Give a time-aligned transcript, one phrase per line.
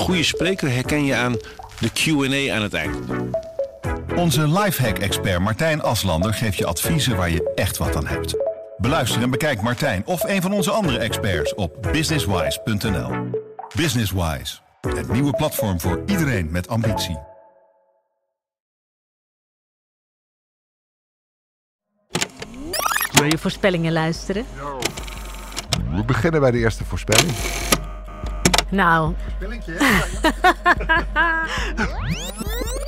[0.00, 1.36] goede spreker herken je aan
[1.78, 2.96] de Q&A aan het eind.
[4.16, 8.36] Onze lifehack-expert Martijn Aslander geeft je adviezen waar je echt wat aan hebt.
[8.76, 13.30] Beluister en bekijk Martijn of een van onze andere experts op businesswise.nl.
[13.76, 17.18] Businesswise, het nieuwe platform voor iedereen met ambitie.
[23.12, 24.44] Wil je voorspellingen luisteren?
[25.94, 27.32] We beginnen bij de eerste voorspelling.
[28.70, 29.14] Nou,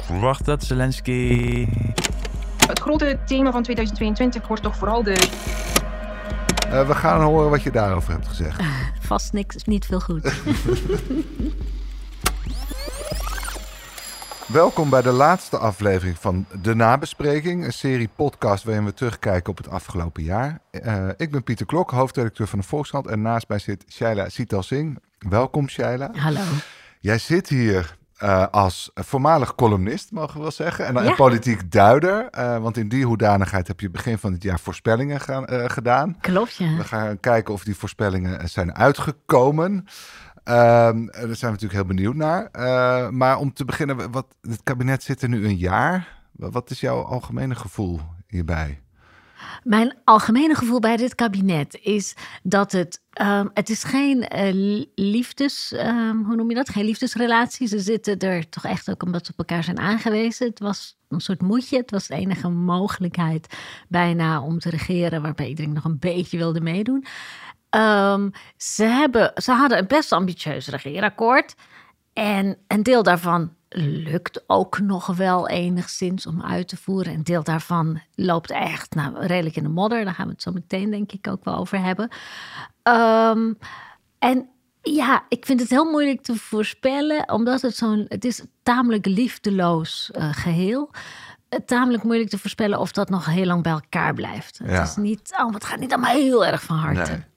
[0.03, 1.69] Verwacht dat Zelensky.
[2.67, 5.29] Het grote thema van 2022 wordt toch vooral de
[6.71, 8.63] Eh, we gaan horen wat je daarover hebt gezegd.
[9.01, 10.33] vast niks, niet veel goed.
[14.53, 19.57] Welkom bij de laatste aflevering van De Nabespreking, een serie podcast waarin we terugkijken op
[19.57, 20.59] het afgelopen jaar.
[20.71, 24.63] Eh, ik ben Pieter Klok, hoofdredacteur van de Volkskrant en naast mij zit Shaila Sital
[24.63, 24.97] Singh.
[25.19, 26.11] Welkom Shaila.
[26.17, 26.41] Hallo.
[27.01, 31.15] Jij zit hier eh, als voormalig columnist, mogen we wel zeggen, en, en Ja.
[31.15, 32.29] politiek duider.
[32.31, 36.17] eh, want in die hoedanigheid heb je begin van het jaar voorspellingen gaan, gedaan.
[36.21, 36.77] Klopt, ja.
[36.77, 39.87] We gaan kijken of die voorspellingen zijn uitgekomen.
[40.45, 42.47] Ehm, daar zijn we natuurlijk heel benieuwd naar.
[42.53, 46.21] Eh, maar om te beginnen, wat, het kabinet zit er nu een jaar.
[46.33, 48.81] Wat is jouw algemene gevoel hierbij?
[49.65, 53.01] Mijn algemene gevoel bij dit kabinet is dat het.
[53.13, 55.73] ehm, het is geen eh, li- liefdes.
[55.73, 56.69] ehm, hoe noem je dat?
[56.69, 57.67] Geen liefdesrelatie.
[57.69, 60.47] Ze zitten er toch echt ook omdat ze op elkaar zijn aangewezen.
[60.49, 61.77] Het was een soort moedje.
[61.77, 63.57] Het was de enige mogelijkheid
[63.89, 65.23] bijna om te regeren.
[65.23, 67.05] waarbij iedereen nog een beetje wilde meedoen.
[67.73, 71.55] Ehm, ze, hebben, ze hadden een best ambitieus regeerakkoord.
[72.13, 73.55] En een deel daarvan
[74.05, 77.13] lukt ook nog wel enigszins om uit te voeren.
[77.13, 80.05] Een deel daarvan loopt echt nou, redelijk in de modder.
[80.05, 82.09] Daar gaan we het zo meteen denk ik ook wel over hebben.
[82.83, 83.53] Ehm,
[84.19, 84.49] en
[84.83, 89.07] ja, ik vind het heel moeilijk te voorspellen, omdat het zo'n, het is een tamelijk
[89.07, 90.91] liefdeloos eh, geheel.
[91.49, 94.61] Eh, Tamelijk moeilijk te voorspellen of dat nog heel lang bij elkaar blijft.
[94.65, 94.71] Ja.
[94.71, 97.11] Het, is niet, oh, het gaat niet allemaal heel erg van harte.
[97.11, 97.31] Nee.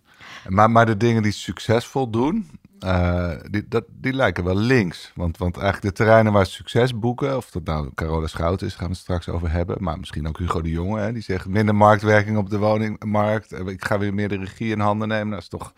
[0.47, 5.11] Maar, maar de dingen die succesvol doen, eh, die, dat, die lijken wel links.
[5.16, 8.85] Want, want eigenlijk de terreinen waar succes boeken, of dat nou Carola Schouten is, gaan
[8.88, 9.78] we het straks over hebben.
[9.79, 13.51] Maar misschien ook Hugo de Jonge, hè, die zegt minder marktwerking op de woningmarkt.
[13.51, 15.29] Eh, Ik ga weer meer de regie in handen nemen.
[15.31, 15.73] Dat is toch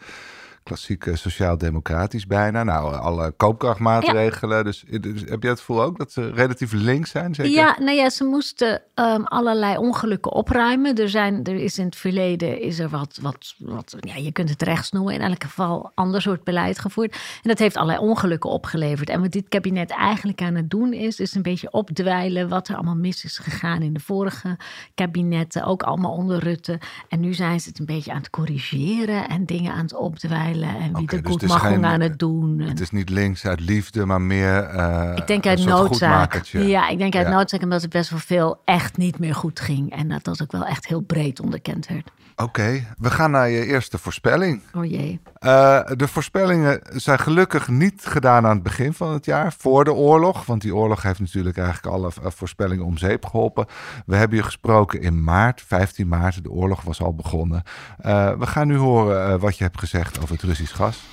[0.67, 2.63] klassiek eh, sociaal-democratisch bijna.
[2.63, 4.63] Nou, alle koopkrachtmaatregelen.
[4.63, 7.35] Dus, dus heb jij het gevoel ook dat ze relatief links zijn?
[7.35, 7.51] Zeker?
[7.51, 10.95] Ja, nou ja, ze moesten ehm, allerlei ongelukken opruimen.
[10.95, 14.49] Er, zijn, er is in het verleden is er wat, wat, wat, ja, je kunt
[14.49, 17.11] het rechts noemen, in elk geval ander soort beleid gevoerd.
[17.11, 19.09] En dat heeft allerlei ongelukken opgeleverd.
[19.09, 22.75] En wat dit kabinet eigenlijk aan het doen is, is een beetje opdwijlen wat er
[22.75, 24.57] allemaal mis is gegaan in de vorige
[24.95, 26.79] kabinetten, ook allemaal onder Rutte.
[27.09, 30.56] En nu zijn ze het een beetje aan het corrigeren en dingen aan het opdwijlen
[30.65, 32.59] en wie Oké, de dus het geen- aan het doen.
[32.59, 36.41] En- Het is niet links uit liefde, maar meer eh, ik denk een uit noodzaak.
[36.43, 37.33] Ja, ik denk uit Ja.
[37.33, 39.91] noodzaak omdat er best wel veel echt niet meer goed ging.
[39.91, 42.09] En dat dat ook wel echt heel breed onderkend werd.
[42.43, 44.61] Oké, we gaan naar je eerste voorspelling.
[44.73, 45.19] Oh jee.
[45.39, 49.93] Eh, de voorspellingen zijn gelukkig niet gedaan aan het begin van het jaar, voor de
[49.93, 50.45] oorlog.
[50.45, 53.65] Want die oorlog heeft natuurlijk eigenlijk alle eh, voorspellingen om zeep geholpen.
[54.05, 56.43] We hebben je gesproken in maart, 15 maart.
[56.43, 57.63] De oorlog was al begonnen.
[57.97, 61.05] Eh, we gaan nu horen wat je hebt gezegd over het Russisch gas.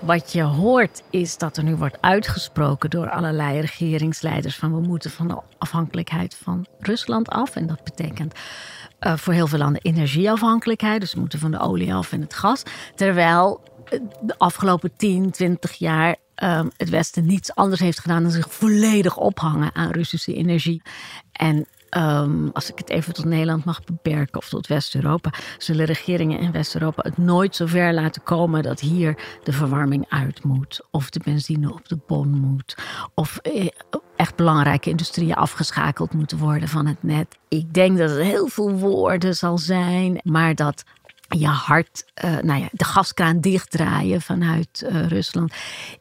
[0.00, 5.10] Wat je hoort is dat er nu wordt uitgesproken door allerlei regeringsleiders van we moeten
[5.10, 7.56] van de afhankelijkheid van Rusland af.
[7.56, 8.34] En dat betekent
[8.98, 11.00] eh, voor heel veel landen energieafhankelijkheid.
[11.00, 12.62] Dus we moeten van de olie af en het gas.
[12.94, 18.32] Terwijl eh, de afgelopen 10, 20 jaar ehm, het Westen niets anders heeft gedaan dan
[18.32, 20.82] zich volledig ophangen aan Russische energie.
[21.32, 26.38] En ehm, als ik het even tot Nederland mag beperken of tot West-Europa, zullen regeringen
[26.38, 31.10] in West-Europa het nooit zo ver laten komen dat hier de verwarming uit moet, of
[31.10, 32.76] de benzine op de bon moet,
[33.14, 33.66] of eh,
[34.16, 37.38] echt belangrijke industrieën afgeschakeld moeten worden van het net.
[37.48, 40.84] Ik denk dat het heel veel woorden zal zijn, maar dat
[41.38, 45.52] je hard, eh, nou ja, de gaskraan dichtdraaien vanuit eh, Rusland.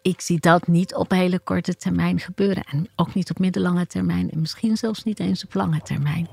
[0.01, 2.63] Ik zie dat niet op hele korte termijn gebeuren.
[2.63, 4.31] En ook niet op middellange termijn.
[4.31, 6.27] En misschien zelfs niet eens op lange termijn.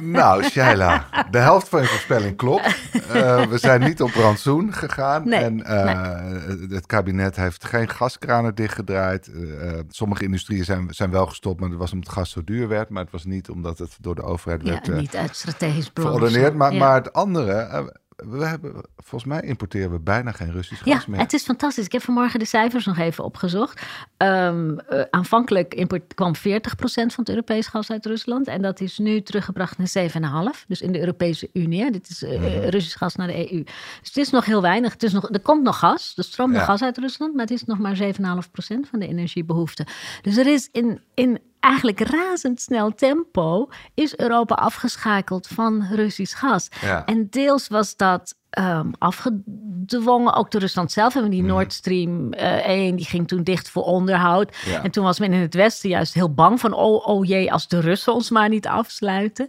[0.00, 2.76] Nou, Shaila, de helft van je voorspelling klopt.
[3.08, 5.28] Eh, we zijn niet op rantsoen gegaan.
[5.28, 9.26] Nee, en eh, het kabinet heeft geen gaskranen dichtgedraaid.
[9.26, 12.68] Eh, sommige industrieën zijn, zijn wel gestopt, maar dat was omdat het gas zo duur
[12.68, 12.88] werd.
[12.88, 16.54] Maar het was niet omdat het door de overheid Ja, werd niet uit strategisch belang.
[16.54, 16.78] Maar, Ja.
[16.78, 17.92] maar het andere,
[18.26, 21.20] we hebben, volgens mij importeren we bijna geen Russisch Ja, gas meer.
[21.20, 21.84] het is fantastisch.
[21.84, 23.82] Ik heb vanmorgen de cijfers nog even opgezocht.
[24.16, 28.46] Ehm, eh, aanvankelijk import, kwam 40% van het Europees gas uit Rusland.
[28.46, 30.68] En dat is nu teruggebracht naar 7,5%.
[30.68, 31.82] Dus in de Europese Unie.
[31.82, 31.90] Hè.
[31.90, 32.68] Dit is eh, Mhm.
[32.68, 33.62] Russisch gas naar de EU.
[33.64, 34.92] Dus het is nog heel weinig.
[34.92, 36.12] Het is nog, er komt nog gas.
[36.16, 36.66] Er stroomt nog Ja.
[36.66, 37.32] gas uit Rusland.
[37.34, 39.86] Maar het is nog maar 7,5% van de energiebehoefte.
[40.22, 43.68] Dus er is in, in eigenlijk razendsnel tempo...
[43.94, 46.68] is Europa afgeschakeld van Russisch gas.
[46.80, 47.06] Ja.
[47.06, 51.16] En deels was dat ehm, afgedwongen, ook door Rusland zelf.
[51.16, 54.56] En die Nord Stream eh 1 die ging toen dicht voor onderhoud.
[54.64, 54.82] Ja.
[54.82, 56.72] En toen was men in het Westen juist heel bang van...
[56.72, 59.46] oh, oh jee, als de Russen ons maar niet afsluiten.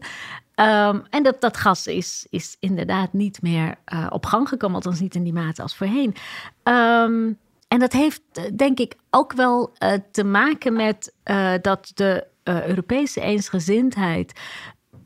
[0.59, 4.75] Ehm, en dat, dat gas is, is inderdaad niet meer eh, op gang gekomen.
[4.75, 6.15] Althans niet in die mate als voorheen.
[6.63, 7.31] Ehm,
[7.69, 12.27] en dat heeft eh, denk ik ook wel eh, te maken met eh, dat de
[12.43, 14.33] Europese eensgezindheid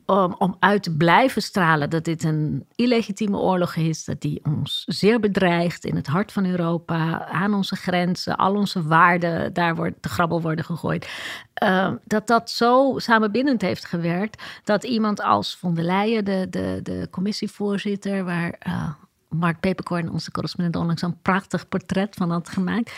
[0.06, 5.20] om, uit te blijven stralen dat dit een illegitieme oorlog is, dat die ons zeer
[5.20, 10.08] bedreigt in het hart van Europa, aan onze grenzen, al onze waarden, daar wordt de
[10.08, 11.08] grabbel worden gegooid.
[11.54, 16.80] eh, dat dat zo samenbindend heeft gewerkt dat iemand als von der Leyen, de, de,
[16.82, 18.58] de commissievoorzitter, waar.
[19.38, 22.92] Mark Peperkorn, onze correspondent, onlangs een prachtig portret van had gemaakt.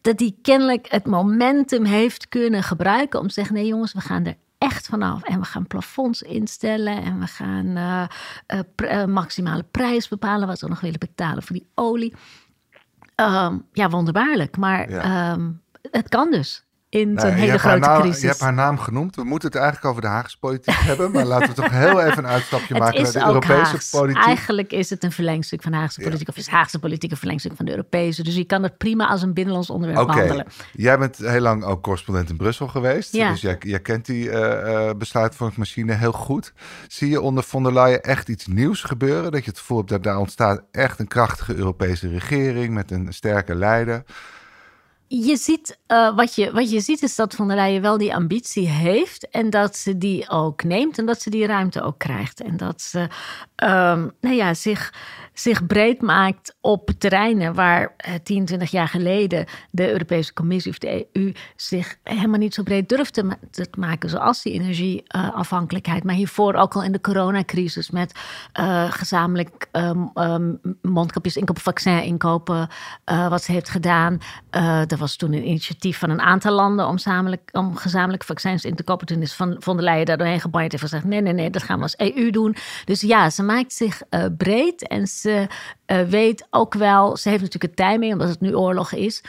[0.00, 4.24] Dat die kennelijk het momentum heeft kunnen gebruiken om te zeggen: nee, jongens, we gaan
[4.24, 5.22] er echt vanaf.
[5.22, 8.02] En we gaan plafonds instellen en we gaan eh,
[8.46, 12.14] eh, pr- eh, maximale prijs bepalen wat we nog willen betalen voor die olie.
[13.14, 14.56] Ehm, ja, wonderbaarlijk.
[14.56, 15.02] Maar Ja.
[15.32, 15.50] ehm,
[15.90, 18.20] het kan dus in Nou, zo'n je hele grote naam- crisis.
[18.20, 19.16] Je hebt haar naam genoemd.
[19.16, 21.10] We moeten het eigenlijk over de Haagse politiek hebben.
[21.12, 23.90] Maar laten we toch heel even een uitstapje maken naar de Europese Haags.
[23.90, 24.24] politiek.
[24.24, 26.06] Eigenlijk is het een verlengstuk van de Haagse Ja.
[26.06, 26.28] politiek.
[26.28, 28.22] Of is Haagse politiek een verlengstuk van de Europese.
[28.22, 30.46] Dus je kan het prima als een binnenlands onderwerp Oké, behandelen.
[30.72, 33.12] jij bent heel lang ook correspondent in Brussel geweest.
[33.12, 33.30] Ja.
[33.30, 36.52] Dus jij, jij kent die eh besluitvormingsmachine heel goed.
[36.88, 39.32] Zie je onder von der Leyen echt iets nieuws gebeuren?
[39.32, 43.12] Dat je het gevoel hebt dat daar ontstaat echt een krachtige Europese regering met een
[43.12, 44.02] sterke leider.
[45.12, 48.14] Je ziet, eh, wat, je, wat je ziet is dat von der Leyen wel die
[48.14, 49.28] ambitie heeft.
[49.28, 52.40] En dat ze die ook neemt en dat ze die ruimte ook krijgt.
[52.40, 53.08] En dat ze
[53.56, 54.92] ehm, nou ja, zich,
[55.32, 60.78] zich breed maakt op terreinen waar eh, 10, 20 jaar geleden de Europese Commissie of
[60.78, 64.10] de EU zich helemaal niet zo breed durfde te maken.
[64.10, 66.04] Zoals die energieafhankelijkheid.
[66.04, 68.20] maar hiervoor ook al in de coronacrisis met
[68.52, 72.68] eh, gezamenlijk ehm, ehm, mondkapjes inkopen, vaccin inkopen.
[73.04, 74.18] eh, wat ze heeft gedaan.
[74.50, 76.96] Eh, was toen een initiatief van een aantal landen om,
[77.52, 79.06] om gezamenlijk vaccins in te kopen.
[79.06, 81.62] Toen is Van, von der Leyen daar doorheen gebanjeerd en gezegd: nee, nee, nee, dat
[81.62, 82.56] gaan we als EU doen.
[82.84, 85.46] Dus ja, ze maakt zich eh, breed en ze
[85.86, 89.22] eh, weet ook wel, ze heeft natuurlijk het tijd mee, omdat het nu oorlog is.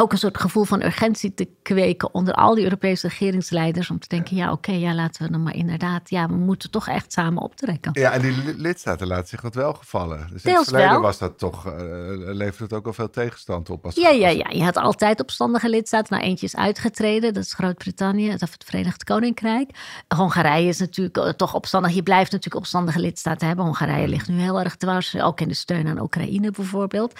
[0.00, 3.90] Ook een soort gevoel van urgentie te kweken onder al die Europese regeringsleiders.
[3.90, 6.10] Om te denken: ja, oké, ja, laten we dan maar inderdaad.
[6.10, 7.90] Ja, we moeten toch echt samen optrekken.
[7.94, 10.18] Ja, en die li- lidstaten laten zich dat wel gevallen.
[10.18, 11.00] Dus in het Deels verleden wel.
[11.00, 11.72] was dat toch, eh
[12.16, 13.84] leverde het ook al veel tegenstand op.
[13.84, 14.46] Als, Ja, ja, ja.
[14.50, 16.16] Je had altijd opstandige lidstaten.
[16.16, 17.34] Nou, eentje is uitgetreden.
[17.34, 19.70] Dat is Groot-Brittannië, of het Verenigd Koninkrijk.
[20.16, 21.92] Hongarije is natuurlijk eh, toch opstandig.
[21.92, 23.64] Je blijft natuurlijk opstandige lidstaten hebben.
[23.64, 25.20] Hongarije ligt nu heel erg dwars.
[25.20, 27.12] Ook in de steun aan Oekraïne bijvoorbeeld.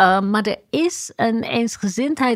[0.00, 1.44] Uh, maar er is een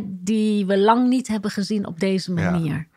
[0.09, 2.51] die we lang niet hebben gezien op deze Ja.
[2.51, 2.89] manier.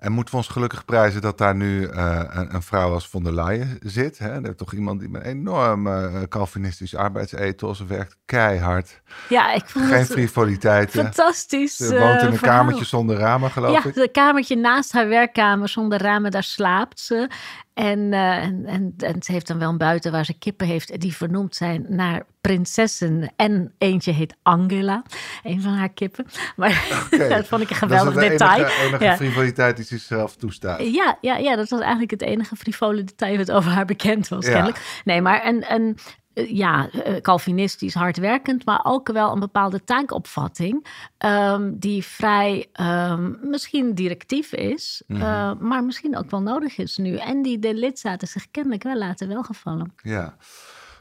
[0.00, 3.24] En moeten we ons gelukkig prijzen dat daar nu uh, een, een, vrouw als von
[3.24, 4.18] der Leyen zit.
[4.18, 4.28] Hè?
[4.28, 8.16] Er is toch iemand die met een enorm uh, Calvinistisch arbeidsethos werkt.
[8.24, 9.00] Keihard.
[9.28, 11.02] Ja, ik vond Geen het frivoliteiten.
[11.02, 11.76] Fantastisch.
[11.76, 13.94] Ze woont in een uh, kamertje zonder ramen, geloof ja, ik.
[13.94, 17.30] Ja, een kamertje naast haar werkkamer zonder ramen, daar slaapt ze.
[17.74, 21.00] En, uh, en, en, en, ze heeft dan wel een buiten waar ze kippen heeft
[21.00, 23.32] die vernoemd zijn naar prinsessen.
[23.36, 25.02] En eentje heet Angela,
[25.42, 26.26] een van haar kippen.
[26.56, 27.28] Maar okay.
[27.28, 28.64] dat vond ik een geweldig dat is detail.
[28.64, 30.80] De enige, frivoliteit die ze zichzelf toestaat.
[30.92, 34.44] Ja, ja, ja, dat was eigenlijk het enige frivole detail wat over haar bekend was,
[34.44, 34.52] ja.
[34.52, 35.00] kennelijk.
[35.04, 35.98] Nee, maar een, een,
[36.34, 40.86] ja, Calvinistisch hardwerkend, maar ook wel een bepaalde taakopvatting.
[41.18, 45.24] Um, die vrij um, misschien directief is, mm -hmm.
[45.24, 47.16] uh, maar misschien ook wel nodig is nu.
[47.16, 49.94] En die de lidstaten zich kennelijk wel laten welgevallen.
[50.02, 50.36] Ja.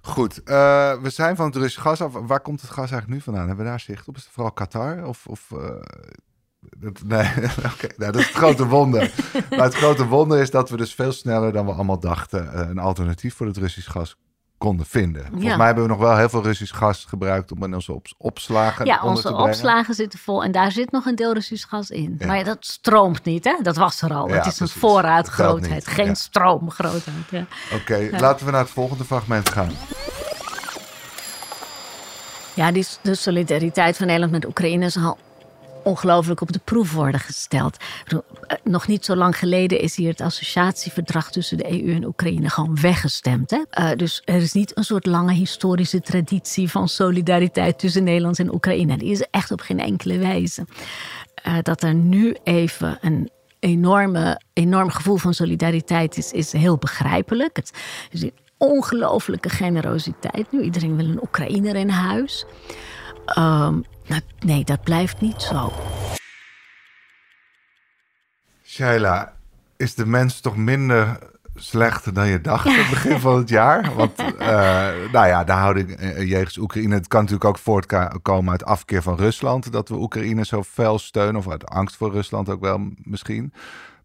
[0.02, 2.14] Goed, uh, we zijn van het Russische gas af.
[2.14, 3.48] Waar komt het gas eigenlijk nu vandaan?
[3.48, 4.16] Hebben we daar zicht op?
[4.16, 5.06] Is het vooral Qatar?
[5.06, 5.60] Of, of uh,
[6.60, 7.94] dat, nee, okay.
[7.98, 9.14] nou, dat is het grote wonder.
[9.50, 12.70] maar het grote wonder is dat we dus veel sneller dan we allemaal dachten...
[12.70, 14.16] Een alternatief voor het Russisch gas
[14.60, 15.22] konden vinden.
[15.22, 15.58] Volgens ja.
[15.58, 18.86] mij hebben we nog wel heel veel Russisch gas gebruikt om in onze op opslagen
[18.86, 22.16] Ja, onze opslagen zitten vol en daar zit nog een deel Russisch gas in.
[22.20, 22.28] Ja.
[22.28, 23.56] Maar dat stroomt niet, hè?
[23.62, 24.28] Dat was er al.
[24.30, 24.60] Het is precies.
[24.60, 27.30] een voorraadgrootheid, geen stroomgrootheid.
[27.30, 27.46] Ja.
[27.74, 29.72] Oké, okay, laten we naar het volgende fragment gaan.
[32.54, 35.18] Ja, die, de solidariteit van Nederland met Oekraïne is al
[35.84, 37.78] ongelooflijk op de proef worden gesteld.
[38.08, 38.18] Eh,
[38.64, 42.78] nog niet zo lang geleden is hier het associatieverdrag tussen de EU en Oekraïne gewoon
[42.82, 43.52] weggestemd.
[43.52, 43.92] Hè?
[43.92, 48.54] Uh, dus er is niet een soort lange historische traditie van solidariteit tussen Nederland en
[48.54, 48.98] Oekraïne.
[48.98, 50.66] Die is echt op geen enkele wijze.
[51.48, 57.56] Uh, dat er nu even een enorme, enorm gevoel van solidariteit is, is heel begrijpelijk.
[57.56, 57.72] Het
[58.12, 60.62] is een ongelofelijke generositeit nu.
[60.62, 62.46] Iedereen wil een Oekraïner in huis.
[63.38, 63.84] Um,
[64.40, 65.74] nee, dat blijft niet zo.
[68.66, 69.34] Shaila,
[69.78, 71.18] is de mens toch minder
[71.56, 73.94] slecht dan je dacht aan het begin van het jaar?
[73.96, 74.28] Want, uh,
[75.12, 76.96] nou ja, de houding uh, jegens Oekraïne...
[76.96, 79.72] het kan natuurlijk ook voortkomen uit afkeer van Rusland...
[79.72, 83.54] dat we Oekraïne zo fel steunen, of uit angst voor Rusland ook wel misschien.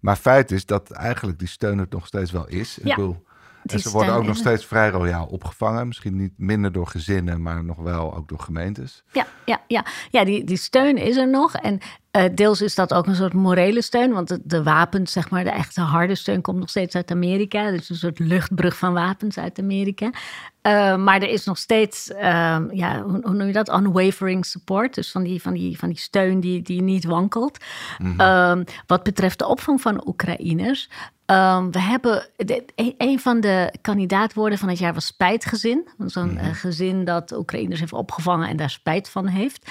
[0.00, 2.78] Maar feit is dat eigenlijk die steun het nog steeds wel is.
[2.82, 2.90] Ja.
[2.90, 3.24] Ik bedoel,
[3.64, 5.86] en ze worden ook nog steeds vrij royaal opgevangen.
[5.86, 9.02] Misschien niet minder door gezinnen, maar nog wel ook door gemeentes.
[9.12, 9.84] Ja, ja, ja.
[10.10, 11.54] ja die, die steun is er nog.
[11.54, 11.80] En
[12.16, 14.12] uh, deels is dat ook een soort morele steun.
[14.12, 17.70] Want de, de, wapens, zeg maar, de echte harde steun komt nog steeds uit Amerika.
[17.70, 20.06] Dus een soort luchtbrug van wapens uit Amerika.
[20.06, 23.68] Uh, maar er is nog steeds, uh, ja, hoe, hoe, noem je dat?
[23.68, 24.94] Unwavering support.
[24.94, 27.58] Dus van die, van die, van die steun die, die niet wankelt.
[27.98, 28.64] Mm -hmm.
[28.86, 30.90] wat betreft de opvang van Oekraïners.
[31.26, 32.64] Um, we hebben de,
[32.98, 35.88] een van de kandidaatwoorden van het jaar was spijtgezin.
[36.06, 36.52] Zo'n mm -hmm.
[36.52, 39.70] gezin dat Oekraïners heeft opgevangen en daar spijt van heeft.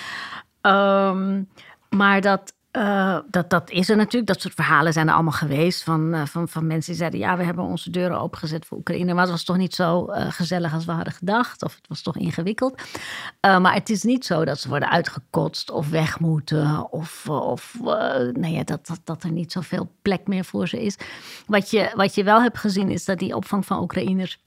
[0.61, 1.49] Um,
[1.89, 4.27] maar dat, uh, dat, dat is er natuurlijk.
[4.27, 5.83] Dat soort verhalen zijn er allemaal geweest.
[5.83, 9.13] Van, uh, van, van mensen die zeiden: Ja, we hebben onze deuren opengezet voor Oekraïne.
[9.13, 11.63] Maar het was toch niet zo uh, gezellig als we hadden gedacht.
[11.63, 12.81] Of het was toch ingewikkeld.
[13.41, 16.91] maar het is niet zo dat ze worden uitgekotst of weg moeten.
[16.91, 17.77] Of, of
[18.33, 20.97] nou ja, dat, dat, dat er niet zoveel plek meer voor ze is.
[21.45, 24.39] Wat je, wat je wel hebt gezien is dat die opvang van Oekraïners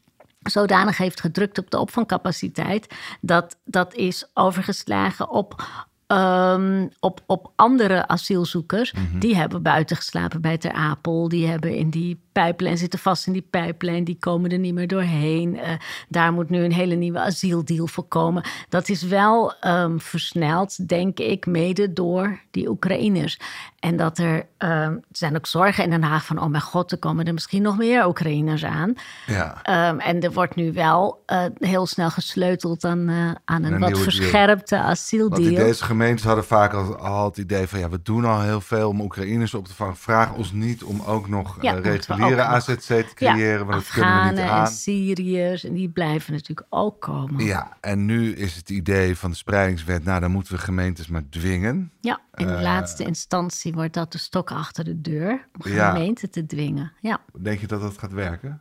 [0.43, 2.95] zodanig heeft gedrukt op de opvangcapaciteit.
[3.21, 5.67] Dat dat is overgeslagen op
[6.13, 8.93] Um, op, op andere asielzoekers.
[8.93, 9.21] Mm -hmm.
[9.21, 11.29] Die hebben buiten geslapen bij Ter Apel.
[11.29, 14.05] Die hebben in die pijplijn, zitten vast in die pijplijn.
[14.05, 15.55] Die komen er niet meer doorheen.
[15.55, 15.63] Uh,
[16.09, 18.43] daar moet nu een hele nieuwe asieldeal voor komen.
[18.69, 23.39] Dat is wel um, versneld, denk ik, mede door die Oekraïners.
[23.87, 26.39] En dat er, um, zijn ook zorgen in Den Haag van...
[26.39, 28.95] oh mijn god, er komen er misschien nog meer Oekraïners aan.
[29.27, 29.63] Ja.
[29.99, 33.99] en er wordt nu wel uh, heel snel gesleuteld aan, uh, aan een, een wat
[33.99, 35.45] verscherpte asieldeal.
[35.45, 37.79] Want deze gemeentes hadden vaak al, al, het idee van...
[37.79, 39.97] ja, we doen al heel veel om Oekraïners op te vangen.
[39.97, 43.59] Vraag ons niet om ook nog ja, reguliere AZC te creëren.
[43.59, 44.67] Ja, want dat kunnen we niet aan.
[44.67, 47.45] en Syriërs, en die blijven natuurlijk ook komen.
[47.45, 50.05] Ja, en nu is het idee van de spreidingswet...
[50.05, 51.91] nou, dan moeten we gemeentes maar dwingen.
[52.01, 55.49] Ja, in de laatste instantie wordt dat de stok achter de deur...
[55.55, 57.21] om gemeenten te dwingen, ja.
[57.41, 58.61] Denk je dat dat gaat werken?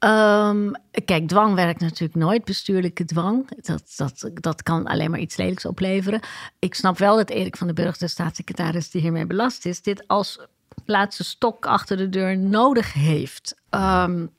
[0.00, 0.72] Um,
[1.04, 3.64] kijk, dwang werkt natuurlijk nooit, bestuurlijke dwang.
[3.64, 6.20] Dat, dat, dat kan alleen maar iets lelijks opleveren.
[6.58, 10.08] Ik snap wel dat Erik van den Burg, de staatssecretaris die hiermee belast is, dit
[10.08, 10.46] als
[10.84, 13.60] laatste stok achter de deur nodig heeft.
[13.70, 14.30] Um,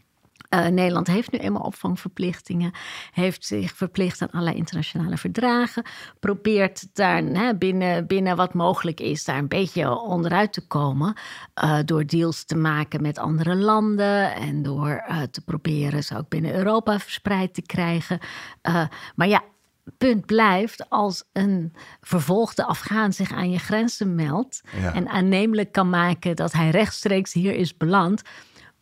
[0.50, 2.72] Uh, Nederland heeft nu eenmaal opvangverplichtingen,
[3.12, 5.84] heeft zich verplicht aan allerlei internationale verdragen,
[6.20, 11.14] probeert daar hè, binnen, binnen wat mogelijk is, daar een beetje onderuit te komen
[11.64, 16.30] uh, door deals te maken met andere landen en door uh, te proberen ze ook
[16.30, 18.20] binnen Europa verspreid te krijgen.
[19.16, 19.44] maar ja,
[19.98, 24.94] punt blijft, als een vervolgde Afghaan zich aan je grenzen meldt ja.
[24.94, 28.22] en aannemelijk kan maken dat hij rechtstreeks hier is beland,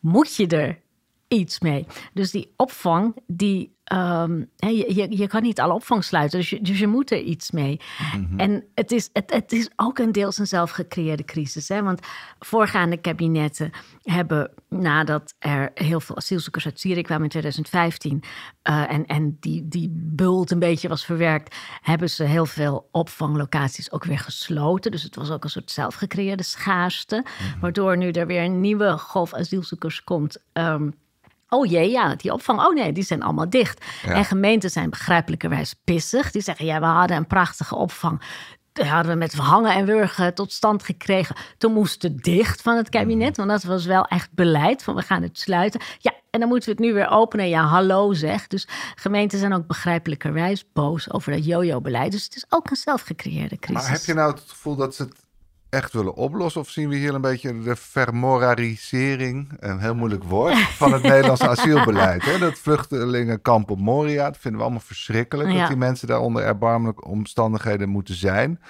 [0.00, 0.78] moet je er
[1.28, 1.86] iets mee.
[2.12, 6.60] Dus die opvang, die, um, je, je, je, kan niet alle opvang sluiten, dus je,
[6.62, 7.80] dus je moet er iets mee.
[8.14, 8.38] Mm-hmm.
[8.38, 11.68] En het is, het, het is ook een deels een zelfgecreëerde crisis.
[11.68, 11.82] Hè?
[11.82, 12.06] Want
[12.38, 13.70] voorgaande kabinetten
[14.02, 18.22] hebben, nadat er heel veel asielzoekers uit Syrië kwamen in 2015...
[18.68, 21.56] Uh, en, en die, die bult een beetje was verwerkt...
[21.80, 24.90] hebben ze heel veel opvanglocaties ook weer gesloten.
[24.90, 27.16] Dus het was ook een soort zelfgecreëerde schaarste.
[27.16, 27.60] Mm-hmm.
[27.60, 30.42] Waardoor nu er weer een nieuwe golf asielzoekers komt...
[30.52, 30.94] Um,
[31.48, 32.60] Oh jee, ja, die opvang.
[32.60, 33.84] Oh nee, die zijn allemaal dicht.
[34.06, 34.12] Ja.
[34.12, 36.30] En gemeenten zijn begrijpelijkerwijs pissig.
[36.30, 38.22] Die zeggen, ja, we hadden een prachtige opvang.
[38.72, 41.36] Die hadden we met hangen en wurgen tot stand gekregen.
[41.58, 43.36] Toen moest het dicht van het kabinet.
[43.36, 45.80] Want dat was wel echt beleid van we gaan het sluiten.
[45.98, 47.48] Ja, en dan moeten we het nu weer openen.
[47.48, 48.46] Ja, hallo zeg.
[48.46, 52.12] Dus gemeenten zijn ook begrijpelijkerwijs boos over dat jojo-beleid.
[52.12, 53.82] Dus het is ook een zelfgecreëerde crisis.
[53.82, 55.16] Maar heb je nou het gevoel dat ze het
[55.70, 56.60] echt willen oplossen?
[56.60, 61.48] Of zien we hier een beetje de vermorarisering, een heel moeilijk woord, van het Nederlandse
[61.58, 62.24] asielbeleid?
[62.24, 62.38] Hè?
[62.38, 65.50] Dat vluchtelingenkamp op Moria, dat vinden we allemaal verschrikkelijk.
[65.50, 65.58] Ja.
[65.58, 68.60] Dat die mensen daar onder erbarmelijke omstandigheden moeten zijn.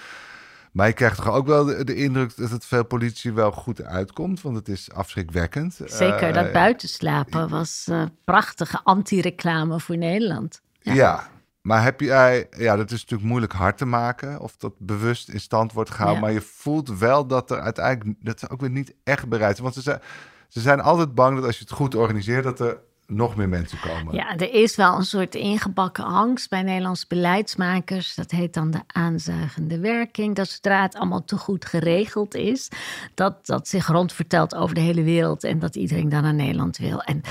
[0.73, 3.83] Maar je krijgt toch ook wel de, de, indruk dat het veel politie wel goed
[3.83, 5.81] uitkomt, want het is afschrikwekkend.
[5.85, 10.61] Zeker, uh, dat buitenslapen was uh, prachtige anti-reclame voor Nederland.
[10.81, 10.93] Ja.
[10.93, 11.29] ja.
[11.61, 15.41] Maar heb jij, ja, dat is natuurlijk moeilijk hard te maken of dat bewust in
[15.41, 16.21] stand wordt gehouden.
[16.21, 16.25] Ja.
[16.27, 19.63] Maar je voelt wel dat er uiteindelijk, dat ze ook weer niet echt bereid zijn.
[19.63, 20.01] Want ze zijn,
[20.49, 23.79] ze zijn altijd bang dat als je het goed organiseert, dat er nog meer mensen
[23.81, 24.15] komen.
[24.15, 28.15] Ja, er is wel een soort ingebakken angst bij Nederlandse beleidsmakers.
[28.15, 30.35] Dat heet dan de aanzuigende werking.
[30.35, 32.69] Dat zodra het allemaal te goed geregeld is,
[33.15, 37.03] dat dat zich rondvertelt over de hele wereld en dat iedereen dan naar Nederland wil.
[37.03, 37.23] En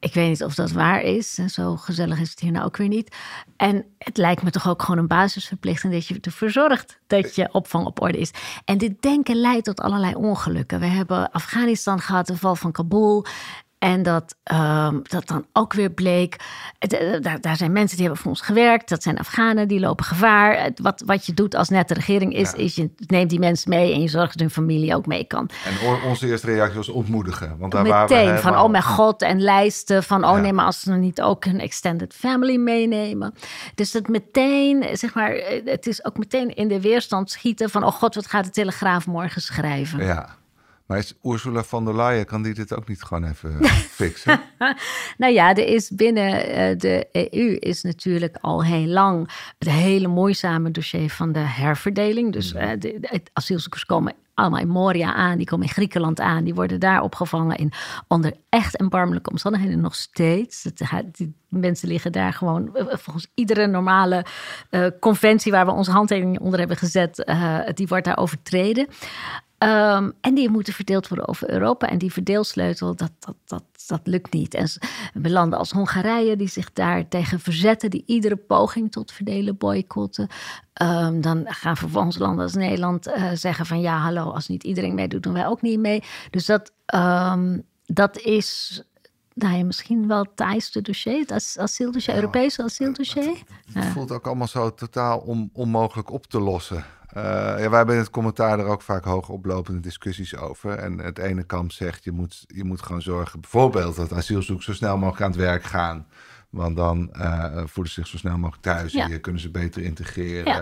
[0.00, 1.38] ik weet niet of dat waar is.
[1.38, 3.16] En zo gezellig is het hier nou ook weer niet.
[3.56, 7.52] En het lijkt me toch ook gewoon een basisverplichting dat je ervoor zorgt dat je
[7.52, 8.30] opvang op orde is.
[8.64, 10.80] En dit denken leidt tot allerlei ongelukken.
[10.80, 13.26] We hebben Afghanistan gehad, de val van Kabul.
[13.80, 16.36] En dat, ehm, dat dan ook weer bleek.
[16.78, 18.88] eh, Daar, daar zijn mensen die hebben voor ons gewerkt.
[18.88, 20.70] Dat zijn Afghanen, die lopen gevaar.
[20.74, 24.00] Wat, wat je doet als nette regering is, is je neemt die mensen mee en
[24.00, 25.50] je zorgt dat hun familie ook mee kan.
[25.64, 27.56] En onze eerste reactie was ontmoedigen.
[27.58, 30.40] Want daar waren we Meteen van oh mijn god en lijsten van oh Ja.
[30.40, 33.34] nee maar als ze dan niet ook hun extended family meenemen.
[33.74, 37.84] Dus dat meteen zeg maar eh, het is ook meteen in de weerstand schieten van
[37.84, 40.04] oh god wat gaat de Telegraaf morgen schrijven.
[40.04, 40.38] Ja.
[40.90, 43.64] Maar is Ursula von der Leyen, kan die dit ook niet gewoon even
[44.00, 44.40] fixen?
[45.18, 50.08] Nou ja, er is binnen eh, de EU is natuurlijk al heel lang het hele
[50.08, 52.32] moeizame dossier van de herverdeling.
[52.32, 56.44] Dus eh, de, de asielzoekers komen allemaal in Moria aan, die komen in Griekenland aan,
[56.44, 57.72] die worden daar opgevangen in
[58.08, 60.64] onder echt erbarmelijke omstandigheden nog steeds.
[60.64, 64.24] Het, die mensen liggen daar gewoon eh, volgens iedere normale
[64.70, 68.86] eh, conventie waar we onze handtekening onder hebben gezet, eh, die wordt daar overtreden.
[69.64, 71.88] Um, en die moeten verdeeld worden over Europa.
[71.88, 74.54] En die verdeelsleutel, dat, dat, dat, dat lukt niet.
[74.54, 74.68] En
[75.12, 80.28] landen als Hongarije, die zich daar tegen verzetten, die iedere poging tot verdelen boycotten.
[80.82, 84.94] Um, dan gaan vervolgens landen als Nederland uh, zeggen van ja, hallo, als niet iedereen
[84.94, 86.02] meedoet, doen wij ook niet mee.
[86.30, 88.82] Dus dat, um, dat is
[89.34, 93.28] nou ja, misschien wel het taaiste dossier, het asieldossier, ja, Europese asieldossier.
[93.28, 93.90] Het, het ja.
[93.90, 96.84] voelt ook allemaal zo totaal on, onmogelijk op te lossen.
[97.16, 97.22] Uh,
[97.58, 100.78] ja, wij hebben in het commentaar er ook vaak hoog oplopende discussies over.
[100.78, 103.40] En het ene kamp zegt, je moet, je moet gewoon zorgen...
[103.40, 106.06] bijvoorbeeld dat asielzoekers zo snel mogelijk aan het werk gaan...
[106.50, 108.92] Want dan uh, voelen ze zich zo snel mogelijk thuis.
[108.92, 109.06] Ja.
[109.06, 110.52] Hier kunnen ze beter integreren.
[110.52, 110.56] Ja,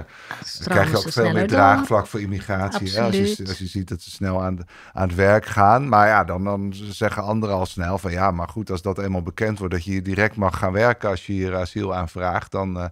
[0.59, 2.93] dan krijg je ook veel meer draagvlak voor immigratie.
[2.93, 3.02] Hè?
[3.02, 4.59] Als, je, als je ziet dat ze snel aan,
[4.93, 5.88] aan het werk gaan.
[5.88, 8.11] Maar ja, dan, dan zeggen anderen al snel van...
[8.11, 9.75] ja, maar goed, als dat eenmaal bekend wordt...
[9.75, 12.52] dat je hier direct mag gaan werken als je hier asiel aanvraagt...
[12.52, 12.76] dan...
[12.76, 12.85] Uh,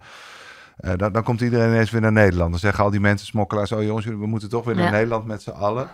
[0.80, 2.50] uh, dan, dan, komt iedereen ineens weer naar Nederland.
[2.50, 3.72] Dan zeggen al die mensen, smokkelaars...
[3.72, 4.90] oh jongens, we moeten toch weer naar ja.
[4.90, 5.88] Nederland met z'n allen.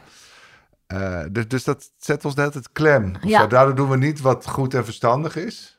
[0.93, 3.13] Uh, dus, dus dat zet ons net het klem.
[3.21, 3.47] Ja.
[3.47, 5.72] Daardoor doen we niet wat goed en verstandig is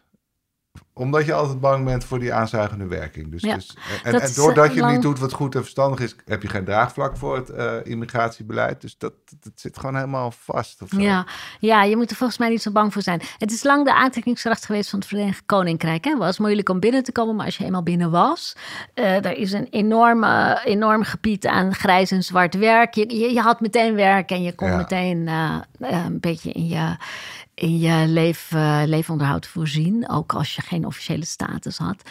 [0.93, 3.31] omdat je altijd bang bent voor die aanzuigende werking.
[3.31, 4.93] Dus, ja, dus, en, en doordat je lang...
[4.93, 8.81] niet doet wat goed en verstandig is, heb je geen draagvlak voor het uh, immigratiebeleid.
[8.81, 10.81] Dus dat, dat zit gewoon helemaal vast.
[10.87, 11.25] Ja.
[11.59, 13.21] ja, je moet er volgens mij niet zo bang voor zijn.
[13.37, 16.05] Het is lang de aantrekkingskracht geweest van het Verenigd Koninkrijk.
[16.05, 18.55] Het was moeilijk om binnen te komen, maar als je eenmaal binnen was,
[18.95, 22.93] uh, er is een enorme, enorm gebied aan grijs en zwart werk.
[22.93, 24.77] Je, je, je had meteen werk en je kon ja.
[24.77, 26.95] meteen uh, een beetje in je
[27.55, 30.09] in je leef, uh, leefonderhoud voorzien.
[30.09, 32.09] Ook als je geen officiële status had.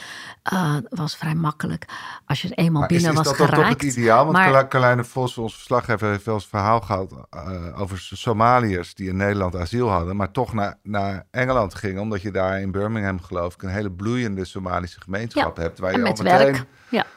[0.53, 1.85] Uh, was vrij makkelijk.
[2.27, 3.79] Als je er eenmaal maar binnen is, is was dat geraakt.
[3.79, 4.25] toch het ideaal?
[4.25, 7.13] Want maar, Carlijne Vos, ons verslaggever, heeft wel eens verhaal gehad...
[7.35, 10.17] Uh, over Somaliërs die in Nederland asiel hadden...
[10.17, 12.03] maar toch naar, naar Engeland gingen...
[12.03, 13.63] omdat je daar in Birmingham, geloof ik...
[13.63, 15.79] een hele bloeiende Somalische gemeenschap ja, hebt...
[15.79, 16.65] waar je al meteen werk.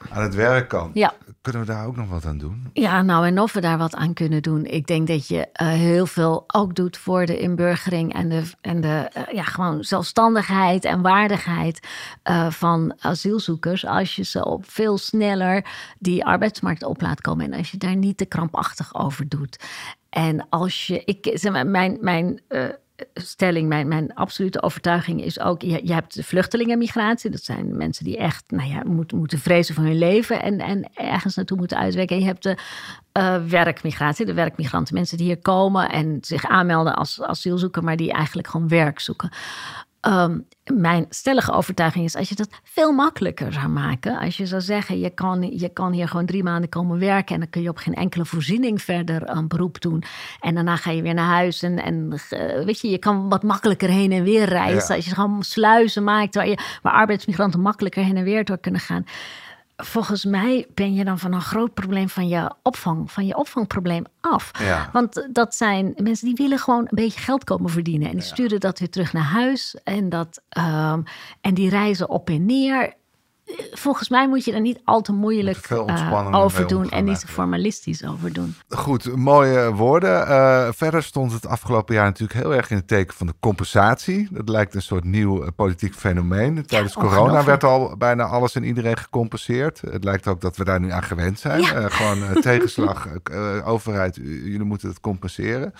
[0.09, 0.91] Aan het werk kan.
[0.93, 1.13] Ja.
[1.45, 2.69] Kunnen we daar ook nog wat aan doen?
[2.73, 4.65] Ja, nou en of we daar wat aan kunnen doen.
[4.65, 8.81] Ik denk dat je uh, heel veel ook doet voor de inburgering en de, en
[8.81, 11.87] de uh, ja, gewoon zelfstandigheid en waardigheid
[12.29, 13.85] uh, van asielzoekers.
[13.85, 15.65] Als je ze op veel sneller
[15.99, 17.45] die arbeidsmarkt op laat komen.
[17.45, 19.63] En als je daar niet te krampachtig over doet.
[20.09, 22.41] En als je, ik, zeg maar, mijn, mijn
[23.13, 27.29] stelling, mijn, mijn absolute overtuiging is ook: je, je hebt de vluchtelingenmigratie.
[27.29, 30.89] Dat zijn mensen die echt nou ja, moeten, moeten vrezen voor hun leven en, en
[30.93, 32.15] ergens naartoe moeten uitwerken.
[32.15, 32.57] En je hebt de
[33.17, 38.11] uh, werkmigratie, de werkmigranten, mensen die hier komen en zich aanmelden als asielzoeker, maar die
[38.11, 39.29] eigenlijk gewoon werk zoeken.
[40.07, 44.17] Um, mijn stellige overtuiging is als je dat veel makkelijker zou maken.
[44.17, 47.33] Als je zou zeggen, je kan, je kan hier gewoon drie maanden komen werken...
[47.33, 50.03] en dan kun je op geen enkele voorziening verder een beroep doen.
[50.39, 53.43] En daarna ga je weer naar huis en, en uh, weet je, je kan wat
[53.43, 54.89] makkelijker heen en weer reizen.
[54.89, 54.95] Ja.
[54.95, 58.81] Als je gewoon sluizen maakt waar, je, waar arbeidsmigranten makkelijker heen en weer door kunnen
[58.81, 59.05] gaan
[59.75, 64.03] volgens mij ben je dan van een groot probleem van je opvang, van je opvangprobleem
[64.21, 64.51] af.
[64.59, 64.89] Ja.
[64.91, 68.07] Want dat zijn mensen die willen gewoon een beetje geld komen verdienen.
[68.07, 69.77] En die sturen dat weer terug naar huis.
[69.83, 71.03] En, dat, um,
[71.41, 72.93] en die reizen op en neer.
[73.71, 77.27] Volgens mij moet je er niet al te moeilijk eh, over doen en niet te
[77.27, 78.55] formalistisch over doen.
[78.69, 80.27] Goed, mooie woorden.
[80.27, 84.27] Eh, verder stond het afgelopen jaar natuurlijk heel erg in het teken van de compensatie.
[84.31, 86.65] Dat lijkt een soort nieuw eh, politiek fenomeen.
[86.65, 89.81] Tijdens corona werd al bijna alles en iedereen gecompenseerd.
[89.89, 91.61] Het lijkt ook dat we daar nu aan gewend zijn.
[91.61, 91.89] Ja.
[91.89, 93.07] Gewoon tegenslag,
[93.65, 95.73] overheid, jullie moeten het compenseren.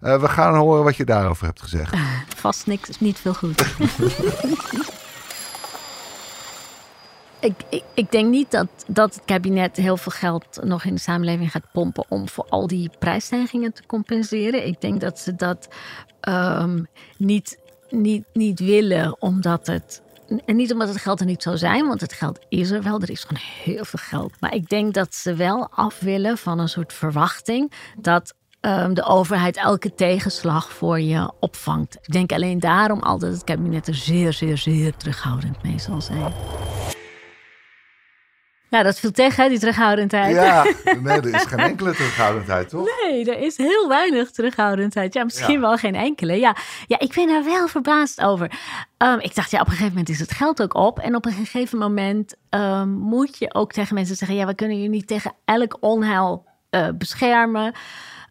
[0.00, 1.94] We gaan horen wat je daarover hebt gezegd.
[2.36, 3.64] Vast niks, niet veel goed.
[7.40, 11.50] ik, ik, denk niet dat, dat het kabinet heel veel geld nog in de samenleving
[11.50, 14.66] gaat pompen om voor al die prijsstijgingen te compenseren.
[14.66, 15.68] Ik denk dat ze dat
[16.20, 16.82] ehm,
[17.16, 17.58] niet,
[17.90, 20.02] niet, niet willen, omdat het.
[20.44, 23.00] En niet omdat het geld er niet zou zijn, want het geld is er wel.
[23.00, 24.40] Er is gewoon heel veel geld.
[24.40, 29.04] Maar ik denk dat ze wel af willen van een soort verwachting dat ehm, de
[29.04, 31.94] overheid elke tegenslag voor je opvangt.
[31.94, 36.00] Ik denk alleen daarom al dat het kabinet er zeer, zeer, zeer terughoudend mee zal
[36.00, 36.32] zijn.
[38.70, 40.34] Ja, dat viel tegen, hè, die terughoudendheid.
[40.34, 40.64] Ja,
[41.02, 42.88] nee, er is geen enkele terughoudendheid, toch?
[43.02, 45.14] Nee, er is heel weinig terughoudendheid.
[45.14, 45.60] Ja, misschien Ja.
[45.60, 46.32] wel geen enkele.
[46.38, 48.50] Ja, ja, ik ben er wel verbaasd over.
[48.96, 50.98] Ehm, ik dacht, ja, op een gegeven moment is het geld ook op.
[50.98, 54.36] En op een gegeven moment ehm, moet je ook tegen mensen zeggen...
[54.36, 57.72] ja, we kunnen je niet tegen elk onheil eh, beschermen...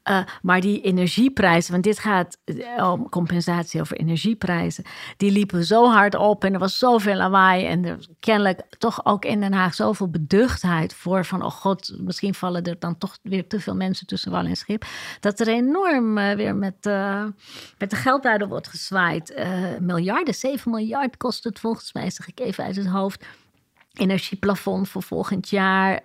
[0.05, 4.83] Eh, maar die energieprijzen, want dit gaat eh, om compensatie over energieprijzen,
[5.17, 9.25] die liepen zo hard op en er was zoveel lawaai en er kennelijk toch ook
[9.25, 13.47] in Den Haag zoveel beduchtheid voor van, oh god, misschien vallen er dan toch weer
[13.47, 14.85] te veel mensen tussen wal en schip,
[15.19, 17.23] dat er enorm eh, weer met, eh,
[17.77, 19.45] met de geldbuidel wordt gezwaaid.
[19.79, 23.25] Miljarden, 7 miljard kost het volgens mij, zeg ik even uit het hoofd
[23.93, 26.03] energieplafond voor volgend jaar.